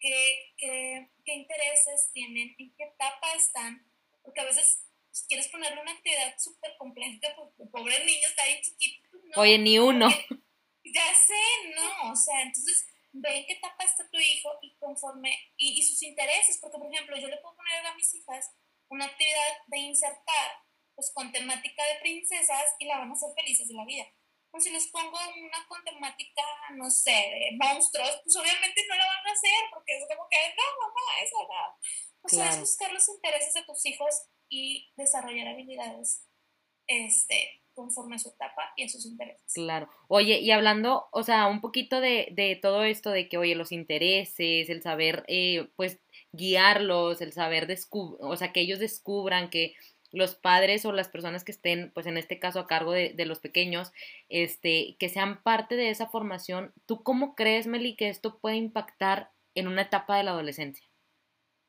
[0.00, 3.90] qué, qué, qué intereses tienen, en qué etapa están.
[4.22, 8.42] Porque a veces pues, quieres ponerle una actividad súper compleja, porque el pobre niño está
[8.42, 9.08] ahí chiquito.
[9.12, 10.08] No, Oye, ni uno.
[10.90, 12.12] Ya sé, no.
[12.12, 16.02] O sea, entonces ve en qué etapa está tu hijo y conforme, y, y sus
[16.02, 16.58] intereses.
[16.62, 18.50] Porque, por ejemplo, yo le puedo poner a mis hijas
[18.88, 20.67] una actividad de insertar
[20.98, 24.04] pues con temática de princesas y la van a hacer felices de la vida.
[24.50, 26.42] Pues si les pongo una con temática,
[26.74, 30.36] no sé, de monstruos, pues obviamente no la van a hacer porque es como que,
[30.56, 31.78] no, mamá, eso no.
[32.22, 36.24] O sea, es buscar los intereses de tus hijos y desarrollar habilidades
[36.88, 39.52] este, conforme a su etapa y a sus intereses.
[39.54, 39.88] Claro.
[40.08, 43.70] Oye, y hablando, o sea, un poquito de, de todo esto de que, oye, los
[43.70, 46.00] intereses, el saber, eh, pues,
[46.32, 49.76] guiarlos, el saber, o sea, que ellos descubran que
[50.10, 53.26] los padres o las personas que estén, pues en este caso a cargo de, de,
[53.26, 53.92] los pequeños,
[54.28, 59.30] este, que sean parte de esa formación, ¿tú cómo crees, Meli, que esto puede impactar
[59.54, 60.88] en una etapa de la adolescencia?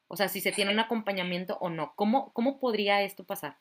[0.07, 3.59] O sea, si se tiene un acompañamiento o no, ¿cómo, cómo podría esto pasar?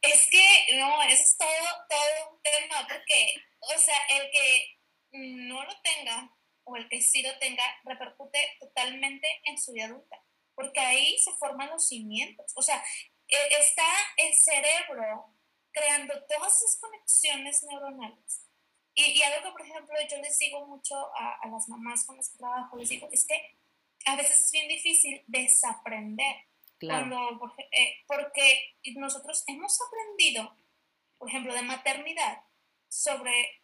[0.00, 0.44] Es que,
[0.76, 1.48] no, eso es todo,
[1.88, 4.78] todo un tema, porque, o sea, el que
[5.12, 10.22] no lo tenga o el que sí lo tenga repercute totalmente en su vida adulta,
[10.54, 12.52] porque ahí se forman los cimientos.
[12.56, 12.82] O sea,
[13.28, 15.34] está el cerebro
[15.72, 18.46] creando todas esas conexiones neuronales.
[18.94, 22.16] Y, y, algo que, por ejemplo, yo les digo mucho a, a, las mamás con
[22.16, 23.58] las que trabajo, les digo, es que
[24.06, 26.36] a veces es bien difícil desaprender.
[26.80, 30.54] Cuando, porque, eh, porque nosotros hemos aprendido,
[31.18, 32.42] por ejemplo, de maternidad
[32.88, 33.62] sobre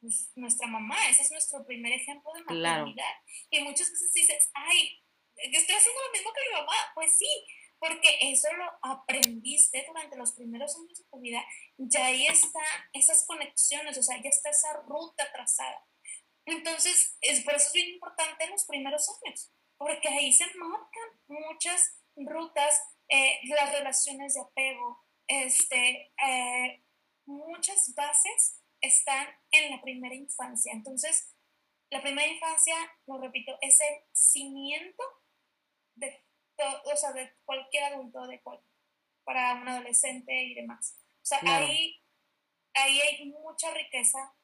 [0.00, 1.08] pues, nuestra mamá.
[1.08, 3.14] Ese es nuestro primer ejemplo de maternidad.
[3.50, 5.02] Y muchas veces dices, ay,
[5.36, 6.92] estoy haciendo lo mismo que mi mamá.
[6.94, 7.28] Pues sí,
[7.78, 11.44] porque eso lo aprendiste durante los primeros años de tu vida,
[11.76, 12.62] ya ahí están
[12.92, 15.86] esas conexiones, o sea, ya está esa ruta trazada.
[16.46, 21.20] Entonces, es por eso es bien importante en los primeros años, porque ahí se marcan
[21.28, 26.82] muchas rutas, eh, las relaciones de apego, este, eh,
[27.26, 30.72] muchas bases están en la primera infancia.
[30.72, 31.34] Entonces,
[31.90, 32.74] la primera infancia,
[33.06, 35.02] lo repito, es el cimiento
[36.58, 38.42] de o sea, de cualquier adulto, de
[39.24, 40.98] para un adolescente y demás.
[41.22, 42.02] O sea, ahí,
[42.74, 44.34] ahí hay mucha riqueza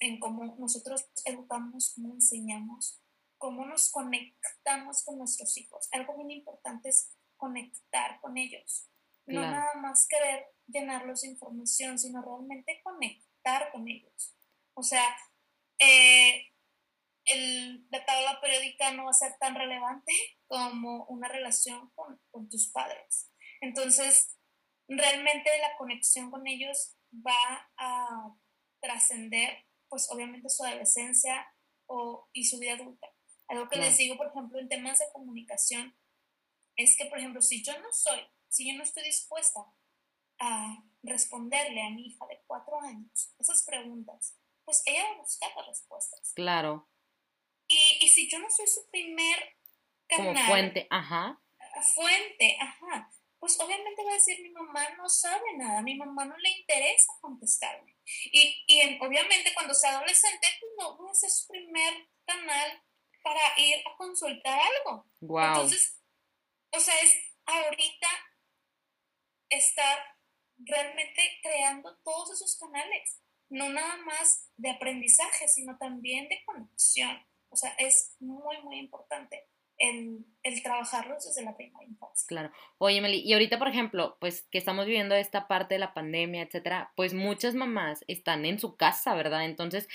[0.00, 3.00] en cómo nosotros educamos, cómo enseñamos,
[3.38, 5.88] cómo nos conectamos con nuestros hijos.
[5.92, 8.88] Algo muy importante es conectar con ellos.
[9.26, 14.34] No nada más querer llenarlos de información, sino realmente conectar con ellos.
[14.74, 15.04] O sea,
[15.78, 16.53] eh,
[17.26, 20.12] el, la tabla periódica no va a ser tan relevante
[20.46, 23.30] como una relación con, con tus padres.
[23.60, 24.36] Entonces,
[24.88, 28.34] realmente la conexión con ellos va a
[28.80, 31.46] trascender, pues obviamente su adolescencia
[31.86, 33.08] o, y su vida adulta.
[33.48, 35.96] Algo que les digo, por ejemplo, en temas de comunicación,
[36.76, 39.60] es que, por ejemplo, si yo no soy, si yo no estoy dispuesta
[40.40, 45.50] a responderle a mi hija de cuatro años esas preguntas, pues ella va a buscar
[45.56, 46.32] las respuestas.
[46.34, 46.88] Claro.
[47.74, 49.56] Y, y si yo no soy su primer
[50.06, 50.34] canal.
[50.34, 51.40] Como fuente, ajá.
[51.94, 53.10] Fuente, ajá.
[53.40, 57.12] Pues obviamente va a decir, mi mamá no sabe nada, mi mamá no le interesa
[57.20, 57.96] contestarme.
[58.32, 62.82] Y, y obviamente cuando sea adolescente, pues no voy a ser su primer canal
[63.22, 65.06] para ir a consultar algo.
[65.20, 65.46] Wow.
[65.46, 65.98] Entonces,
[66.70, 68.08] o sea, es ahorita
[69.50, 69.98] estar
[70.58, 77.26] realmente creando todos esos canales, no nada más de aprendizaje, sino también de conexión.
[77.54, 79.44] O sea, es muy, muy importante
[79.78, 82.26] el, el trabajarlos desde la primera infancia.
[82.26, 82.50] Claro.
[82.78, 86.42] Oye, Meli, y ahorita, por ejemplo, pues que estamos viviendo esta parte de la pandemia,
[86.42, 89.44] etcétera, pues muchas mamás están en su casa, ¿verdad?
[89.44, 89.88] Entonces,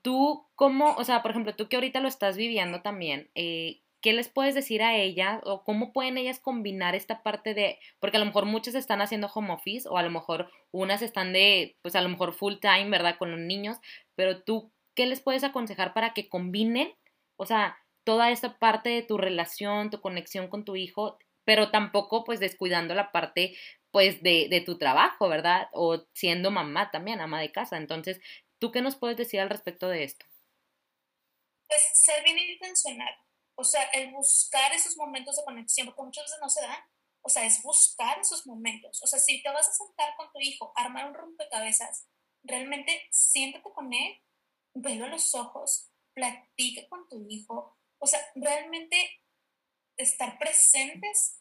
[0.00, 4.14] tú, ¿cómo, o sea, por ejemplo, tú que ahorita lo estás viviendo también, eh, ¿qué
[4.14, 8.20] les puedes decir a ellas o cómo pueden ellas combinar esta parte de, porque a
[8.20, 11.94] lo mejor muchas están haciendo home office o a lo mejor unas están de, pues
[11.96, 13.18] a lo mejor full time, ¿verdad?
[13.18, 13.76] Con los niños,
[14.14, 16.94] pero tú, ¿qué les puedes aconsejar para que combinen,
[17.36, 22.24] o sea, toda esa parte de tu relación, tu conexión con tu hijo, pero tampoco
[22.24, 23.56] pues descuidando la parte
[23.90, 25.68] pues de, de tu trabajo, ¿verdad?
[25.72, 27.76] O siendo mamá también, ama de casa.
[27.76, 28.20] Entonces,
[28.58, 30.24] ¿tú qué nos puedes decir al respecto de esto?
[31.68, 33.14] Pues ser bien intencional,
[33.54, 36.80] o sea, el buscar esos momentos de conexión, porque muchas veces no se dan.
[37.24, 39.00] O sea, es buscar esos momentos.
[39.02, 42.08] O sea, si te vas a sentar con tu hijo, armar un rompecabezas,
[42.42, 44.20] realmente siéntate con él,
[44.74, 48.96] velo a los ojos, platica con tu hijo, O sea, realmente
[49.96, 51.40] estar presentes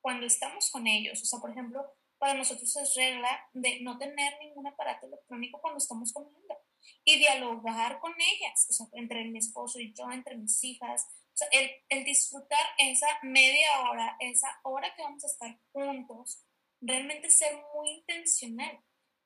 [0.00, 1.20] cuando estamos con ellos.
[1.22, 1.84] O sea, por ejemplo,
[2.18, 6.56] para nosotros es regla de no tener ningún aparato electrónico cuando estamos comiendo
[7.04, 11.06] y dialogar con ellas, o sea, entre mi esposo y yo, entre mis hijas.
[11.34, 16.44] O sea, el, el disfrutar esa media hora, esa hora que vamos a estar juntos,
[16.80, 18.80] realmente ser muy intencional.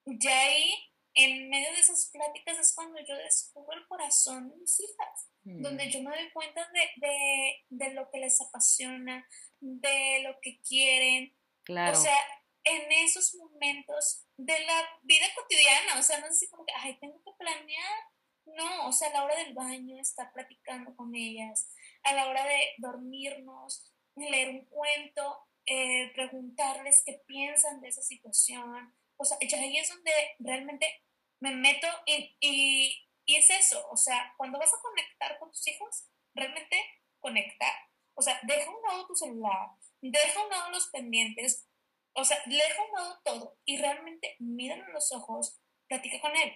[0.04, 0.74] Ya ahí,
[1.14, 5.86] en medio de esas pláticas, es cuando yo descubro el corazón de mis hijas, donde
[5.86, 5.90] mm.
[5.90, 9.26] yo me doy cuenta de, de, de, lo que les apasiona,
[9.60, 11.36] de lo que quieren.
[11.64, 11.98] Claro.
[11.98, 12.16] O sea,
[12.64, 16.98] en esos momentos de la vida cotidiana, o sea, no es así como que, ay,
[17.00, 18.00] tengo que planear.
[18.44, 21.72] No, o sea, a la hora del baño, estar platicando con ellas,
[22.02, 28.92] a la hora de dormirnos, leer un cuento, eh, preguntarles qué piensan de esa situación.
[29.22, 31.04] O sea, ya ahí es donde realmente
[31.38, 35.66] me meto y, y, y es eso, o sea, cuando vas a conectar con tus
[35.68, 36.76] hijos, realmente
[37.20, 37.72] conectar.
[38.14, 39.68] O sea, deja un lado tu celular,
[40.00, 41.68] deja un lado los pendientes,
[42.14, 45.56] o sea, deja un lado todo y realmente míralo en los ojos,
[45.86, 46.52] platica con él.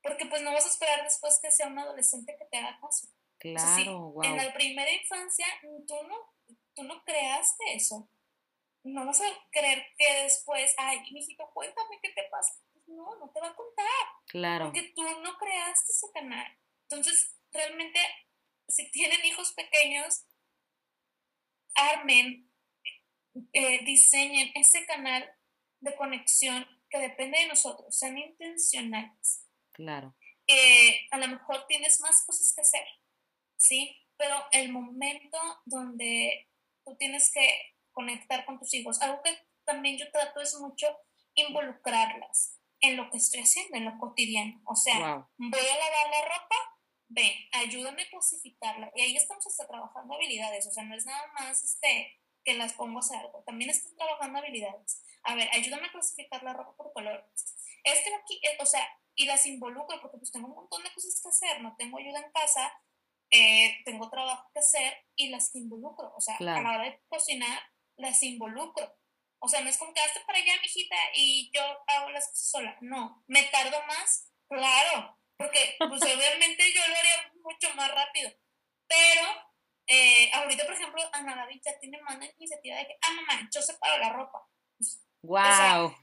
[0.00, 3.08] Porque pues no vas a esperar después que sea un adolescente que te haga caso.
[3.38, 6.16] Claro, En la primera infancia tú no,
[6.74, 8.08] tú no creaste eso
[8.84, 12.54] no vas a creer que después, ay, mijito, cuéntame qué te pasa.
[12.72, 14.06] Pues no, no te va a contar.
[14.26, 14.66] Claro.
[14.66, 16.46] Porque tú no creaste ese canal.
[16.82, 17.98] Entonces, realmente,
[18.68, 20.26] si tienen hijos pequeños,
[21.74, 22.50] armen,
[23.52, 25.28] eh, diseñen ese canal
[25.80, 29.46] de conexión que depende de nosotros, sean intencionales.
[29.72, 30.14] Claro.
[30.46, 32.86] Eh, a lo mejor tienes más cosas que hacer,
[33.56, 34.06] ¿sí?
[34.18, 36.50] Pero el momento donde
[36.84, 39.00] tú tienes que conectar con tus hijos.
[39.00, 39.30] Algo que
[39.64, 40.86] también yo trato es mucho
[41.34, 44.60] involucrarlas en lo que estoy haciendo, en lo cotidiano.
[44.66, 46.56] O sea, voy a lavar la ropa,
[47.08, 48.92] ven, ayúdame a clasificarla.
[48.94, 50.66] Y ahí estamos hasta trabajando habilidades.
[50.66, 53.42] O sea, no es nada más este, que las pongo a hacer algo.
[53.44, 55.02] También estoy trabajando habilidades.
[55.22, 57.24] A ver, ayúdame a clasificar la ropa por colores.
[57.82, 61.20] Este aquí, eh, o sea, y las involucro porque pues tengo un montón de cosas
[61.22, 61.62] que hacer.
[61.62, 62.72] No tengo ayuda en casa,
[63.30, 66.12] eh, tengo trabajo que hacer y las involucro.
[66.14, 67.60] O sea, a la hora de cocinar,
[67.96, 68.96] las involucro.
[69.38, 72.50] O sea, no es como que hazte para allá, mijita, y yo hago las cosas
[72.50, 72.78] sola.
[72.80, 78.30] No, me tardo más, claro, porque pues obviamente yo lo haría mucho más rápido.
[78.86, 79.26] Pero
[79.86, 83.48] eh, ahorita, por ejemplo, Ana David ya tiene más la iniciativa de que, ah, mamá,
[83.52, 84.48] yo separo la ropa.
[85.22, 85.94] wow.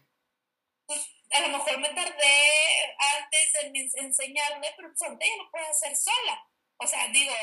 [0.85, 5.67] pues a lo mejor me tardé antes en enseñarle, pero pues ahorita ya lo puede
[5.67, 6.50] hacer sola
[6.81, 7.33] o sea, digo,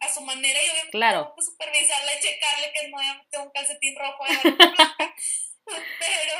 [0.00, 1.22] a, su manera, y obviamente claro.
[1.22, 2.98] tengo que supervisarle, checarle que no
[3.30, 4.24] tengo un calcetín rojo,
[5.64, 6.36] pero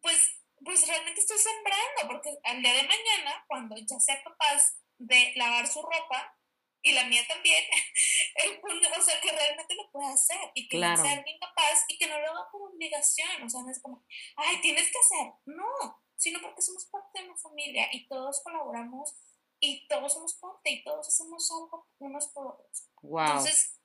[0.00, 0.30] pues,
[0.64, 5.66] pues realmente estoy sembrando, porque al día de mañana, cuando ya sea capaz de lavar
[5.68, 6.36] su ropa,
[6.84, 7.62] y la mía también,
[8.98, 12.18] o sea, que realmente lo pueda hacer y que sea alguien capaz y que no
[12.18, 14.04] lo haga por obligación, o sea, no es como,
[14.36, 19.14] ay, tienes que hacer, no, sino porque somos parte de una familia y todos colaboramos
[19.62, 22.90] y todos somos parte y todos hacemos algo unos por otros.
[23.00, 23.80] Entonces,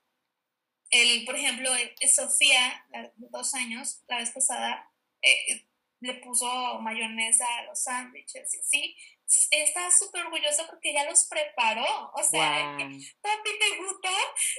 [0.89, 7.45] el, por ejemplo, eh, Sofía, de dos años, la vez pasada, eh, le puso mayonesa
[7.59, 8.97] a los sándwiches y así.
[9.51, 12.11] Estaba súper orgullosa porque ya los preparó.
[12.15, 14.09] O sea, papi, ¿te gusta?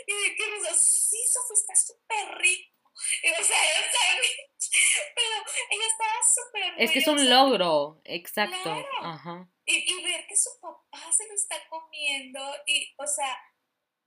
[0.06, 2.92] Y de que nos sí, Sofía, está súper rico.
[3.22, 3.56] Y, o sea,
[5.16, 5.36] pero
[5.70, 6.84] ella estaba súper orgullosa.
[6.84, 8.84] Es que es un logro, exacto.
[9.00, 13.38] Ajá y, ver que su papá se lo está comiendo y, o sea,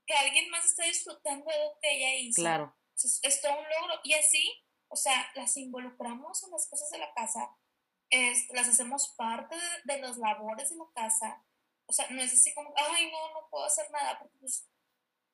[0.07, 2.41] que alguien más está disfrutando de lo que ella hizo.
[2.41, 2.75] Claro.
[2.95, 3.99] Es, todo un logro.
[4.03, 7.55] Y así, o sea, las involucramos en las cosas de la casa,
[8.09, 11.45] es, las hacemos parte de, los labores de la casa.
[11.85, 14.67] O sea, no es así como, ay, no, no puedo hacer nada, porque pues,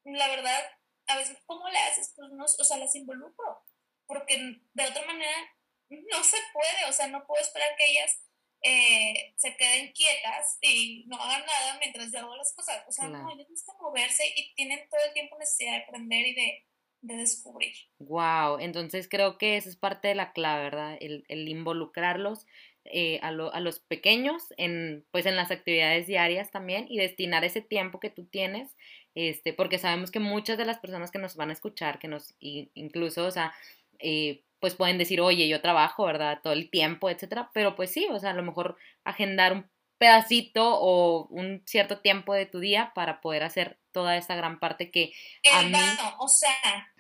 [0.04, 0.62] la verdad,
[1.08, 2.14] a veces, ¿cómo le haces?
[2.16, 3.64] Pues no, o sea, las involucro,
[4.06, 5.56] porque de otra manera
[5.90, 8.27] no se puede, o sea, no puedo esperar que ellas
[8.62, 12.84] eh, se queden quietas y no hagan nada mientras yo hago las cosas.
[12.88, 16.34] O sea, no, ellos necesitan moverse y tienen todo el tiempo necesidad de aprender y
[16.36, 16.66] de,
[17.02, 17.74] de descubrir.
[18.00, 20.98] Wow, entonces creo que esa es parte de la clave, ¿verdad?
[21.00, 22.46] El, el involucrarlos
[22.86, 27.44] eh, a, lo, a, los pequeños en, pues en las actividades diarias también y destinar
[27.44, 28.76] ese tiempo que tú tienes,
[29.14, 32.36] este, porque sabemos que muchas de las personas que nos van a escuchar, que nos,
[32.40, 33.54] incluso, o sea,
[34.00, 36.40] eh, pues pueden decir, oye, yo trabajo, ¿verdad?
[36.42, 40.80] Todo el tiempo, etcétera, pero pues sí, o sea, a lo mejor agendar un pedacito
[40.80, 45.12] o un cierto tiempo de tu día para poder hacer toda esa gran parte que
[45.44, 46.94] el baño, o sea,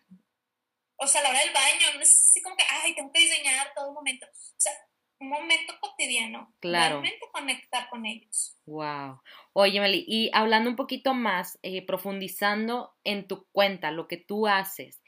[0.97, 3.20] o sea, a la hora del baño, no es así como que, ay, tengo que
[3.20, 4.26] diseñar todo un momento.
[4.26, 4.74] O sea,
[5.20, 6.53] un momento cotidiano.
[6.60, 7.01] Claro.
[7.01, 8.55] Realmente conectar con ellos.
[8.66, 9.22] Wow.
[9.53, 14.47] Oye, Meli, y hablando un poquito más, eh, profundizando en tu cuenta, lo que tú
[14.47, 15.01] haces,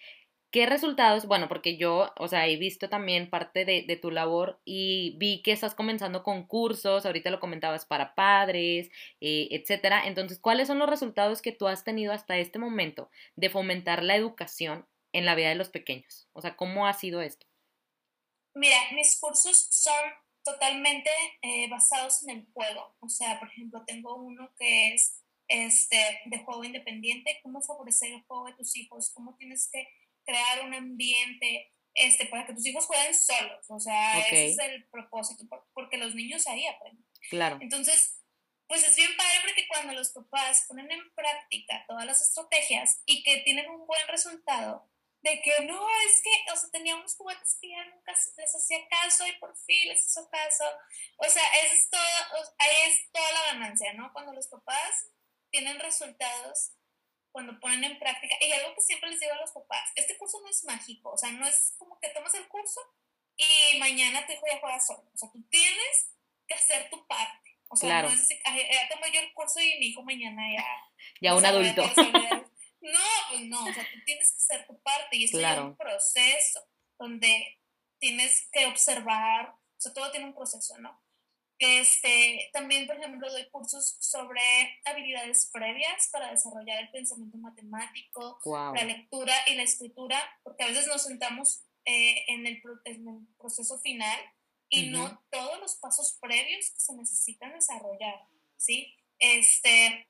[0.51, 1.27] ¿Qué resultados?
[1.27, 5.51] Bueno, porque yo, o sea, he visto también parte de, tu labor y vi que
[5.51, 8.89] estás comenzando con cursos, ahorita lo comentabas para padres,
[9.21, 10.07] eh, etcétera.
[10.07, 14.15] Entonces, ¿cuáles son los resultados que tú has tenido hasta este momento de fomentar la
[14.15, 16.27] educación en la vida de los pequeños?
[16.33, 17.45] O sea, ¿cómo ha sido esto?
[18.55, 19.93] Mira, mis cursos son
[20.43, 21.11] totalmente
[21.43, 22.95] eh, basados en el juego.
[23.01, 28.23] O sea, por ejemplo, tengo uno que es este, de juego independiente, cómo favorecer el
[28.23, 29.87] juego de tus hijos, cómo tienes que
[30.29, 33.65] crear un ambiente este, para que tus hijos jueguen solos.
[33.69, 37.05] O sea, ese es el propósito, porque los niños ahí aprenden.
[37.29, 37.57] Claro.
[37.61, 38.21] Entonces,
[38.67, 43.23] pues es bien padre porque cuando los papás ponen en práctica todas las estrategias y
[43.23, 44.87] que tienen un buen resultado,
[45.21, 49.27] de que no, es que, o sea, teníamos juguetes que ya nunca les hacía caso
[49.27, 50.63] y por fin les hizo caso.
[51.17, 52.01] O sea, es todo,
[52.57, 54.13] ahí es toda la ganancia, ¿no?
[54.13, 55.07] Cuando los papás
[55.51, 56.73] tienen resultados
[57.31, 60.39] cuando ponen en práctica, y algo que siempre les digo a los papás, este curso
[60.41, 62.81] no es mágico, o sea, no es como que tomas el curso
[63.37, 66.11] y mañana tu hijo ya juega solo, o sea, tú tienes
[66.47, 69.79] que hacer tu parte, o sea, no es así, ya tomo yo el curso y
[69.79, 70.65] mi hijo mañana ya...
[71.21, 71.83] Ya un adulto.
[72.81, 72.99] No,
[73.29, 76.65] pues no, o sea, tú tienes que hacer tu parte y esto es un proceso
[76.97, 77.59] donde
[77.99, 80.97] tienes que observar, o sea, todo tiene un proceso, ¿no?
[81.59, 84.41] Este, también, por ejemplo, doy cursos sobre
[84.85, 90.87] habilidades previas para desarrollar el pensamiento matemático, la lectura y la escritura, porque a veces
[90.87, 92.61] nos sentamos eh, en, el,
[93.37, 94.17] proceso final
[94.69, 98.95] y no todos los pasos previos que se necesitan desarrollar, ¿sí?
[99.17, 100.07] Este,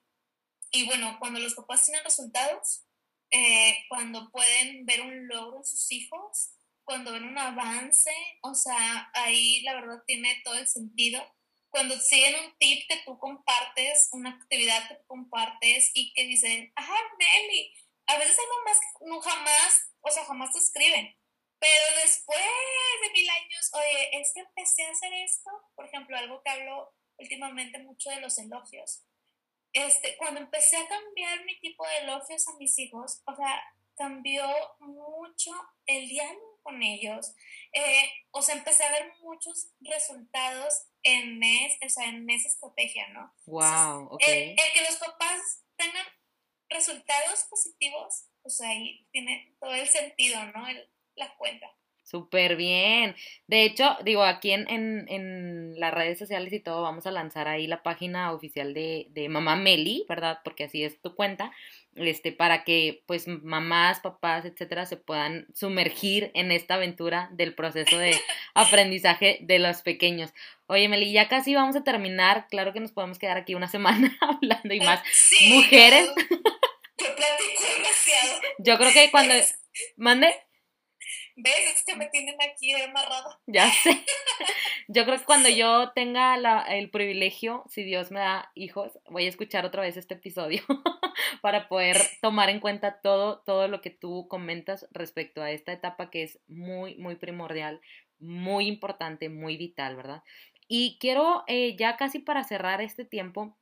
[0.69, 2.85] y bueno, cuando los papás tienen resultados,
[3.31, 6.51] eh, cuando pueden ver un logro en sus hijos,
[6.83, 11.23] cuando ven un avance, o sea, ahí la verdad tiene todo el sentido
[11.69, 16.71] cuando siguen un tip que tú compartes, una actividad que tú compartes y que dicen,
[16.75, 17.73] ajá, Meli,
[18.07, 21.15] a veces algo más no jamás, o sea, jamás te escriben.
[21.59, 22.39] Pero después
[23.03, 26.93] de mil años, oye, es que empecé a hacer esto, por ejemplo, algo que hablo
[27.17, 29.03] últimamente mucho de los elogios.
[29.73, 33.61] Este, cuando empecé a cambiar mi tipo de elogios a mis hijos, o sea,
[33.95, 34.47] cambió
[34.79, 35.51] mucho
[35.85, 37.33] el diálogo con ellos.
[37.73, 43.33] Eh, o sea, empecé a ver muchos resultados en, esa estrategia, ¿no?
[43.45, 44.23] Wow, ok.
[44.27, 46.05] El, que los papás tengan
[46.69, 50.65] resultados positivos, pues ahí tiene todo el sentido, ¿no?
[51.15, 51.67] la cuenta.
[52.09, 53.15] Súper bien.
[53.45, 57.67] De hecho, digo, aquí en, en, las redes sociales y todo, vamos a lanzar ahí
[57.67, 60.39] la página oficial de, de Mamá Meli, ¿verdad?
[60.43, 61.51] Porque así es tu cuenta,
[62.07, 67.97] este, para que pues mamás, papás, etcétera, se puedan sumergir en esta aventura del proceso
[67.97, 68.19] de
[68.53, 70.33] aprendizaje de los pequeños.
[70.67, 72.47] Oye, Meli, ya casi vamos a terminar.
[72.49, 75.01] Claro que nos podemos quedar aquí una semana hablando y más.
[75.47, 76.07] Mujeres.
[76.07, 78.41] Yo platico demasiado.
[78.59, 79.33] Yo creo que cuando.
[79.97, 80.33] ¿Mande?
[81.41, 81.75] ¿Ves?
[81.75, 83.39] Es que me tienen aquí amarrada.
[83.47, 83.91] Ya sé.
[84.89, 89.29] Yo creo que cuando yo tenga el privilegio, si Dios me da hijos, voy a
[89.29, 90.63] escuchar otra vez este episodio
[91.43, 96.09] para poder tomar en cuenta todo, todo lo que tú comentas respecto a esta etapa
[96.09, 97.81] que es muy, muy primordial,
[98.17, 100.23] muy importante, muy vital, ¿verdad?
[100.67, 103.55] Y quiero, eh, ya casi para cerrar este tiempo,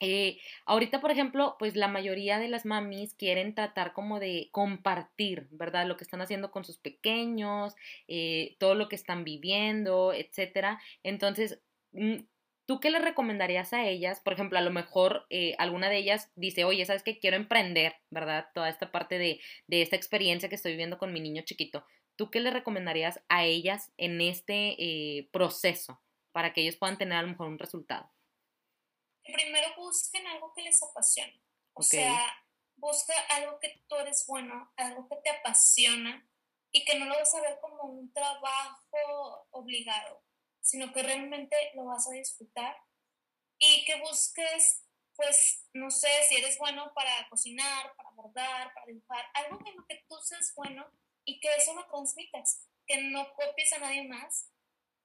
[0.00, 5.48] eh, ahorita, por ejemplo, pues la mayoría de las mamis quieren tratar como de compartir,
[5.50, 5.86] ¿verdad?
[5.86, 7.74] Lo que están haciendo con sus pequeños,
[8.06, 10.80] eh, todo lo que están viviendo, etcétera.
[11.02, 11.60] Entonces,
[11.92, 12.18] mm,
[12.66, 14.20] ¿tú qué le recomendarías a ellas?
[14.20, 17.18] Por ejemplo, a lo mejor eh, alguna de ellas dice, oye, ¿sabes qué?
[17.18, 18.46] Quiero emprender, ¿verdad?
[18.54, 21.84] Toda esta parte de, de esta experiencia que estoy viviendo con mi niño chiquito.
[22.16, 26.00] ¿Tú qué le recomendarías a ellas en este proceso
[26.32, 28.10] para que ellos puedan tener a lo mejor un resultado?
[29.32, 31.42] Primero busquen algo que les apasione.
[31.74, 32.26] O sea,
[32.76, 36.28] busca algo que tú eres bueno, algo que te apasiona
[36.72, 40.24] y que no lo vas a ver como un trabajo obligado,
[40.60, 42.76] sino que realmente lo vas a disfrutar
[43.58, 49.24] y que busques, pues, no sé, si eres bueno para cocinar, para bordar, para dibujar,
[49.34, 50.86] algo en lo que tú seas bueno
[51.24, 54.50] y que eso lo transmitas, que no copies a nadie más,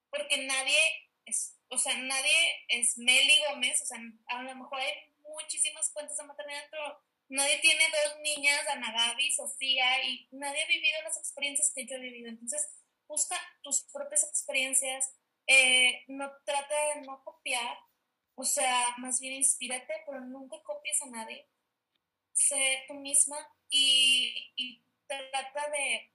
[0.10, 0.78] porque nadie
[1.26, 4.94] es o sea, nadie es Meli Gómez, o sea, a lo mejor hay
[5.24, 7.00] muchísimas cuentas de maternidad, pero
[7.30, 11.96] nadie tiene dos niñas, Ana Gaby, Sofía, y nadie ha vivido las experiencias que yo
[11.96, 12.30] he vivido.
[12.30, 12.70] Entonces,
[13.08, 15.16] busca tus propias experiencias,
[15.48, 17.78] eh, no trata de no copiar,
[18.36, 21.50] o sea, más bien inspírate, pero nunca copies a nadie.
[22.34, 23.38] Sé tú misma
[23.70, 26.12] y, trata de,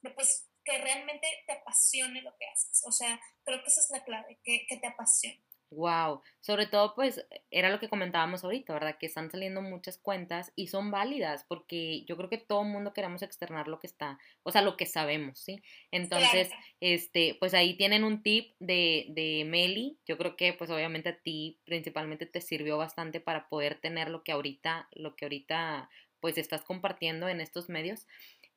[0.00, 2.67] de pues, que realmente te apasione lo que haces.
[2.86, 5.42] O sea, creo que esa es la clave, que, que te apasione.
[5.70, 8.96] Wow, sobre todo pues era lo que comentábamos ahorita, ¿verdad?
[8.98, 12.94] Que están saliendo muchas cuentas y son válidas porque yo creo que todo el mundo
[12.94, 15.62] queremos externar lo que está, o sea, lo que sabemos, ¿sí?
[15.90, 16.48] Entonces,
[16.80, 21.18] este, pues ahí tienen un tip de, de Meli, yo creo que pues obviamente a
[21.18, 26.38] ti principalmente te sirvió bastante para poder tener lo que ahorita, lo que ahorita pues
[26.38, 28.06] estás compartiendo en estos medios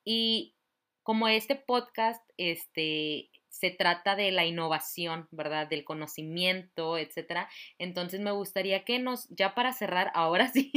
[0.05, 0.55] y
[1.03, 5.67] como este podcast, este, se trata de la innovación, ¿verdad?
[5.67, 7.49] Del conocimiento, etcétera.
[7.77, 10.71] Entonces me gustaría que nos, ya para cerrar, ahora sí,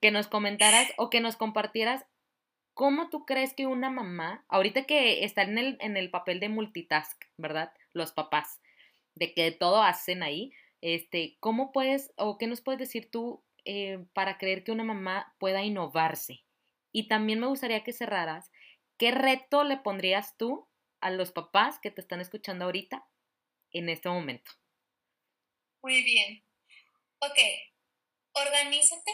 [0.00, 2.06] que nos comentaras o que nos compartieras
[2.72, 6.48] cómo tú crees que una mamá, ahorita que está en el, en el papel de
[6.48, 7.72] multitask, ¿verdad?
[7.92, 8.60] Los papás,
[9.14, 14.04] de que todo hacen ahí, este, ¿cómo puedes o qué nos puedes decir tú eh,
[14.14, 16.44] para creer que una mamá pueda innovarse?
[16.92, 18.52] Y también me gustaría que cerraras,
[18.98, 20.68] ¿qué reto le pondrías tú
[21.02, 23.06] a los papás que te están escuchando ahorita
[23.72, 24.52] en este momento?
[25.82, 26.44] Muy bien.
[27.18, 27.38] Ok,
[28.32, 29.10] organízate.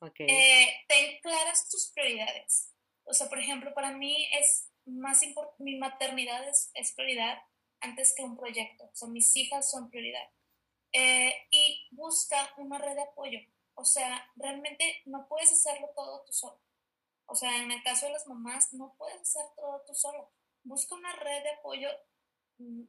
[0.00, 0.20] Ok.
[0.20, 2.70] Eh, ten claras tus prioridades.
[3.04, 7.38] O sea, por ejemplo, para mí es más importante, mi maternidad es, prioridad
[7.80, 8.84] antes que un proyecto.
[8.84, 10.28] O sea, mis hijas son prioridad.
[10.92, 13.40] Eh, y busca una red de apoyo.
[13.74, 16.60] O sea, realmente no puedes hacerlo todo tú solo.
[17.24, 20.30] O sea, en el caso de las mamás, no puedes hacer todo tú solo
[20.66, 21.88] busca una red de apoyo,
[22.58, 22.82] mm,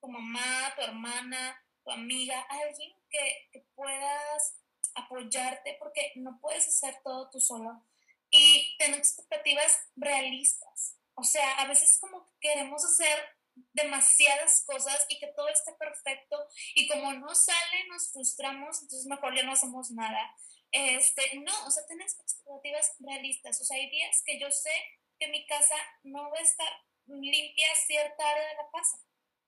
[0.00, 4.58] tu mamá, tu hermana, tu amiga, alguien que, que puedas
[4.94, 7.82] apoyarte porque no puedes hacer todo tú solo
[8.30, 10.96] y tener expectativas realistas.
[11.14, 13.36] O sea, a veces como que queremos hacer
[13.74, 16.38] demasiadas cosas y que todo esté perfecto
[16.74, 20.34] y como no sale nos frustramos, entonces mejor ya no hacemos nada.
[20.70, 23.60] Este, no, o sea, tener expectativas realistas.
[23.60, 24.72] O sea, hay días que yo sé
[25.18, 26.72] que mi casa no va a estar
[27.06, 28.98] limpia cierta área de la casa.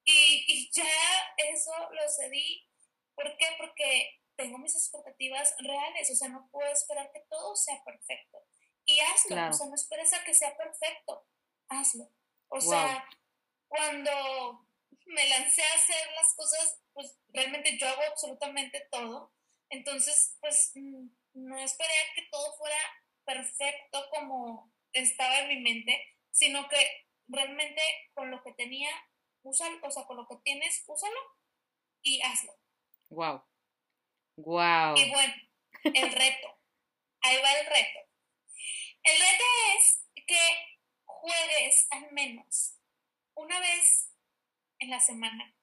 [0.04, 0.84] Y, y ya
[1.36, 2.68] eso lo cedí.
[3.14, 3.46] ¿Por qué?
[3.58, 8.38] Porque tengo mis expectativas reales, o sea, no puedo esperar que todo sea perfecto.
[8.84, 11.26] Y hazlo, o sea, no esperes a que sea perfecto,
[11.68, 12.10] hazlo.
[12.48, 13.08] O sea,
[13.68, 14.66] cuando
[15.06, 19.32] me lancé a hacer las cosas, pues realmente yo hago absolutamente todo.
[19.70, 22.76] Entonces, pues mm, no esperé a que todo fuera
[23.24, 27.82] perfecto como estaba en mi mente, sino que realmente
[28.14, 28.90] con lo que tenía,
[29.42, 31.20] úsalo, o sea, con lo que tienes, úsalo
[32.02, 32.52] y hazlo.
[33.10, 33.42] Wow.
[34.36, 34.96] Wow.
[34.96, 35.34] Y bueno,
[35.84, 36.58] el reto.
[37.20, 38.00] Ahí va el reto.
[39.02, 39.44] El reto
[39.76, 40.38] es que
[41.04, 42.78] juegues al menos
[43.34, 44.10] una vez
[44.78, 45.54] en la semana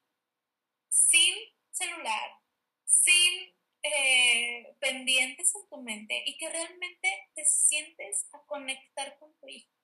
[0.90, 1.36] sin
[1.72, 2.40] celular,
[2.86, 9.48] sin eh, pendientes en tu mente y que realmente te sientes a conectar con tu
[9.48, 9.81] hijo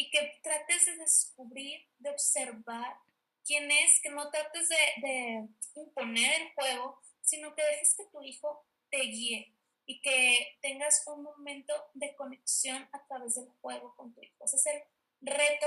[0.00, 2.96] y que trates de descubrir, de observar
[3.44, 8.64] quién es, que no trates de, imponer el juego, sino que dejes que tu hijo
[8.88, 14.22] te guíe y que tengas un momento de conexión a través del juego con tu
[14.22, 14.42] hijo.
[14.42, 14.82] Ese es el
[15.20, 15.66] reto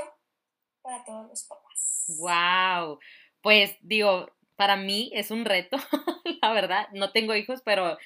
[0.82, 2.06] para todos los papás.
[2.18, 3.00] ¡Wow!
[3.44, 5.78] Pues digo, para mí es un reto,
[6.42, 6.88] la verdad.
[6.94, 8.00] No tengo hijos, pero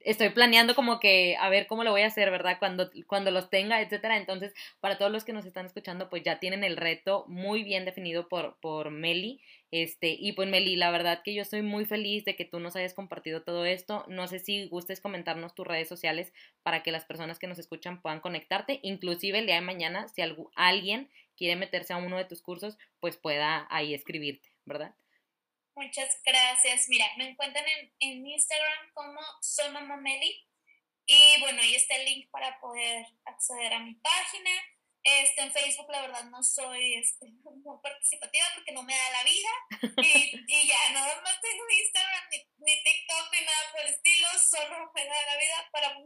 [0.00, 2.58] estoy planeando como que a ver cómo lo voy a hacer, ¿verdad?
[2.58, 4.16] Cuando, cuando los tenga, etcétera.
[4.16, 7.84] Entonces, para todos los que nos están escuchando, pues ya tienen el reto muy bien
[7.84, 9.40] definido por, por Meli.
[9.70, 12.76] Este, y pues Meli, la verdad que yo estoy muy feliz de que tú nos
[12.76, 14.04] hayas compartido todo esto.
[14.08, 16.32] No sé si gustes comentarnos tus redes sociales
[16.62, 18.80] para que las personas que nos escuchan puedan conectarte.
[18.82, 20.22] Inclusive el día de mañana, si
[20.54, 24.94] alguien quiere meterse a uno de tus cursos, pues pueda ahí escribirte, ¿verdad?
[25.78, 26.88] Muchas gracias.
[26.88, 27.64] Mira, me encuentran
[28.00, 30.44] en, Instagram como soy mamá Meli.
[31.06, 34.50] Y bueno, ahí está el link para poder acceder a mi página.
[35.04, 37.26] Este, en Facebook, la verdad, no soy este,
[37.64, 40.02] muy participativa porque no me da la vida.
[40.02, 42.24] Y, y ya, nada más tengo Instagram,
[42.58, 44.28] ni, TikTok, ni nada por el estilo.
[44.50, 45.96] Solo me da la vida para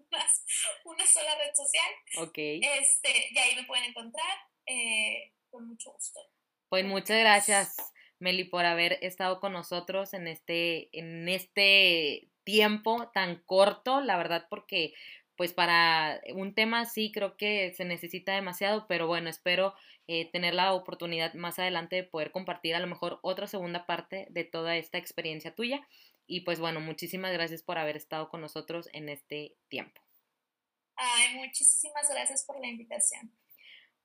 [0.84, 2.28] una sola red social.
[2.28, 2.36] Ok.
[2.36, 6.20] Este, y ahí me pueden encontrar eh, con mucho gusto.
[6.68, 7.91] Pues muchas gracias.
[8.22, 14.46] Meli, por haber estado con nosotros en este, en este tiempo tan corto, la verdad,
[14.48, 14.94] porque
[15.36, 19.74] pues para un tema sí creo que se necesita demasiado, pero bueno, espero
[20.06, 24.26] eh, tener la oportunidad más adelante de poder compartir a lo mejor otra segunda parte
[24.30, 25.86] de toda esta experiencia tuya.
[26.26, 30.00] Y pues bueno, muchísimas gracias por haber estado con nosotros en este tiempo.
[30.94, 33.32] Ay, muchísimas gracias por la invitación.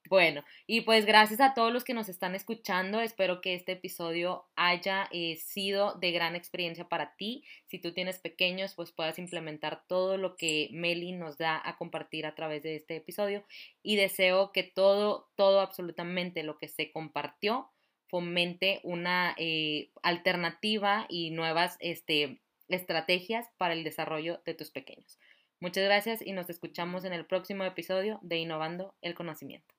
[0.08, 3.02] Bueno, y pues gracias a todos los que nos están escuchando.
[3.02, 7.44] Espero que este episodio haya eh, sido de gran experiencia para ti.
[7.66, 12.24] Si tú tienes pequeños, pues puedas implementar todo lo que Meli nos da a compartir
[12.24, 13.44] a través de este episodio.
[13.82, 17.70] Y deseo que todo, todo, absolutamente lo que se compartió
[18.08, 25.18] fomente una eh, alternativa y nuevas este, estrategias para el desarrollo de tus pequeños.
[25.60, 29.77] Muchas gracias y nos escuchamos en el próximo episodio de Innovando el Conocimiento.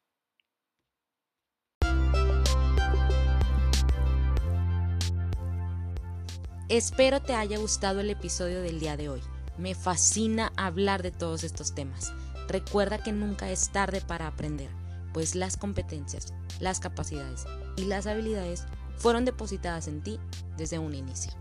[6.70, 9.22] Espero te haya gustado el episodio del día de hoy.
[9.57, 12.13] Me fascina hablar de todos estos temas.
[12.47, 14.70] Recuerda que nunca es tarde para aprender,
[15.11, 17.45] pues las competencias, las capacidades
[17.76, 18.65] y las habilidades
[18.97, 20.20] fueron depositadas en ti
[20.57, 21.34] desde un inicio.